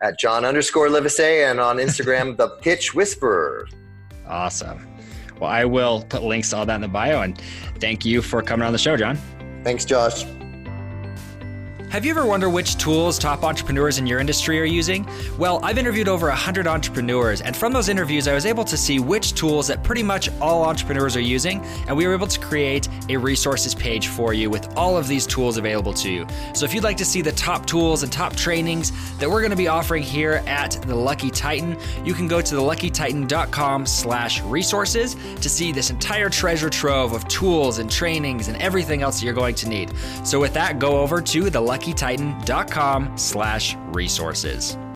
at 0.00 0.18
john 0.18 0.44
underscore 0.44 0.88
livesay 0.88 1.50
and 1.50 1.58
on 1.58 1.78
Instagram, 1.78 2.36
the 2.36 2.50
pitch 2.60 2.94
whisperer. 2.94 3.66
Awesome. 4.28 4.86
Well, 5.40 5.50
I 5.50 5.64
will 5.64 6.04
put 6.08 6.22
links 6.22 6.50
to 6.50 6.58
all 6.58 6.66
that 6.66 6.74
in 6.76 6.80
the 6.82 6.88
bio. 6.88 7.22
And 7.22 7.40
thank 7.80 8.04
you 8.04 8.22
for 8.22 8.42
coming 8.42 8.64
on 8.64 8.72
the 8.72 8.78
show, 8.78 8.96
John. 8.96 9.18
Thanks, 9.64 9.84
Josh. 9.84 10.24
Have 11.92 12.06
you 12.06 12.10
ever 12.10 12.24
wondered 12.24 12.48
which 12.48 12.78
tools 12.78 13.18
top 13.18 13.44
entrepreneurs 13.44 13.98
in 13.98 14.06
your 14.06 14.18
industry 14.18 14.58
are 14.58 14.64
using? 14.64 15.06
Well, 15.36 15.60
I've 15.62 15.76
interviewed 15.76 16.08
over 16.08 16.28
100 16.28 16.66
entrepreneurs, 16.66 17.42
and 17.42 17.54
from 17.54 17.70
those 17.74 17.90
interviews, 17.90 18.26
I 18.26 18.32
was 18.32 18.46
able 18.46 18.64
to 18.64 18.78
see 18.78 18.98
which 18.98 19.34
tools 19.34 19.66
that 19.66 19.84
pretty 19.84 20.02
much 20.02 20.30
all 20.40 20.64
entrepreneurs 20.64 21.16
are 21.16 21.20
using, 21.20 21.60
and 21.86 21.94
we 21.94 22.06
were 22.06 22.14
able 22.14 22.28
to 22.28 22.40
create 22.40 22.88
a 23.10 23.18
resources 23.18 23.74
page 23.74 24.08
for 24.08 24.32
you 24.32 24.48
with 24.48 24.74
all 24.74 24.96
of 24.96 25.06
these 25.06 25.26
tools 25.26 25.58
available 25.58 25.92
to 25.92 26.10
you. 26.10 26.26
So 26.54 26.64
if 26.64 26.72
you'd 26.72 26.82
like 26.82 26.96
to 26.96 27.04
see 27.04 27.20
the 27.20 27.32
top 27.32 27.66
tools 27.66 28.02
and 28.02 28.10
top 28.10 28.34
trainings 28.36 28.90
that 29.18 29.28
we're 29.28 29.42
going 29.42 29.50
to 29.50 29.56
be 29.56 29.68
offering 29.68 30.02
here 30.02 30.42
at 30.46 30.70
the 30.86 30.94
Lucky 30.94 31.28
Titan, 31.28 31.76
you 32.06 32.14
can 32.14 32.26
go 32.26 32.40
to 32.40 32.54
theluckytitan.com 32.54 33.84
slash 33.84 34.40
resources 34.44 35.14
to 35.42 35.48
see 35.50 35.72
this 35.72 35.90
entire 35.90 36.30
treasure 36.30 36.70
trove 36.70 37.12
of 37.12 37.28
tools 37.28 37.80
and 37.80 37.90
trainings 37.90 38.48
and 38.48 38.56
everything 38.62 39.02
else 39.02 39.22
you're 39.22 39.34
going 39.34 39.56
to 39.56 39.68
need. 39.68 39.92
So 40.24 40.40
with 40.40 40.54
that, 40.54 40.78
go 40.78 40.98
over 40.98 41.20
to 41.20 41.50
the 41.50 41.60
Lucky 41.60 41.81
luckytitan.com 41.82 43.16
slash 43.16 43.76
resources. 43.92 44.78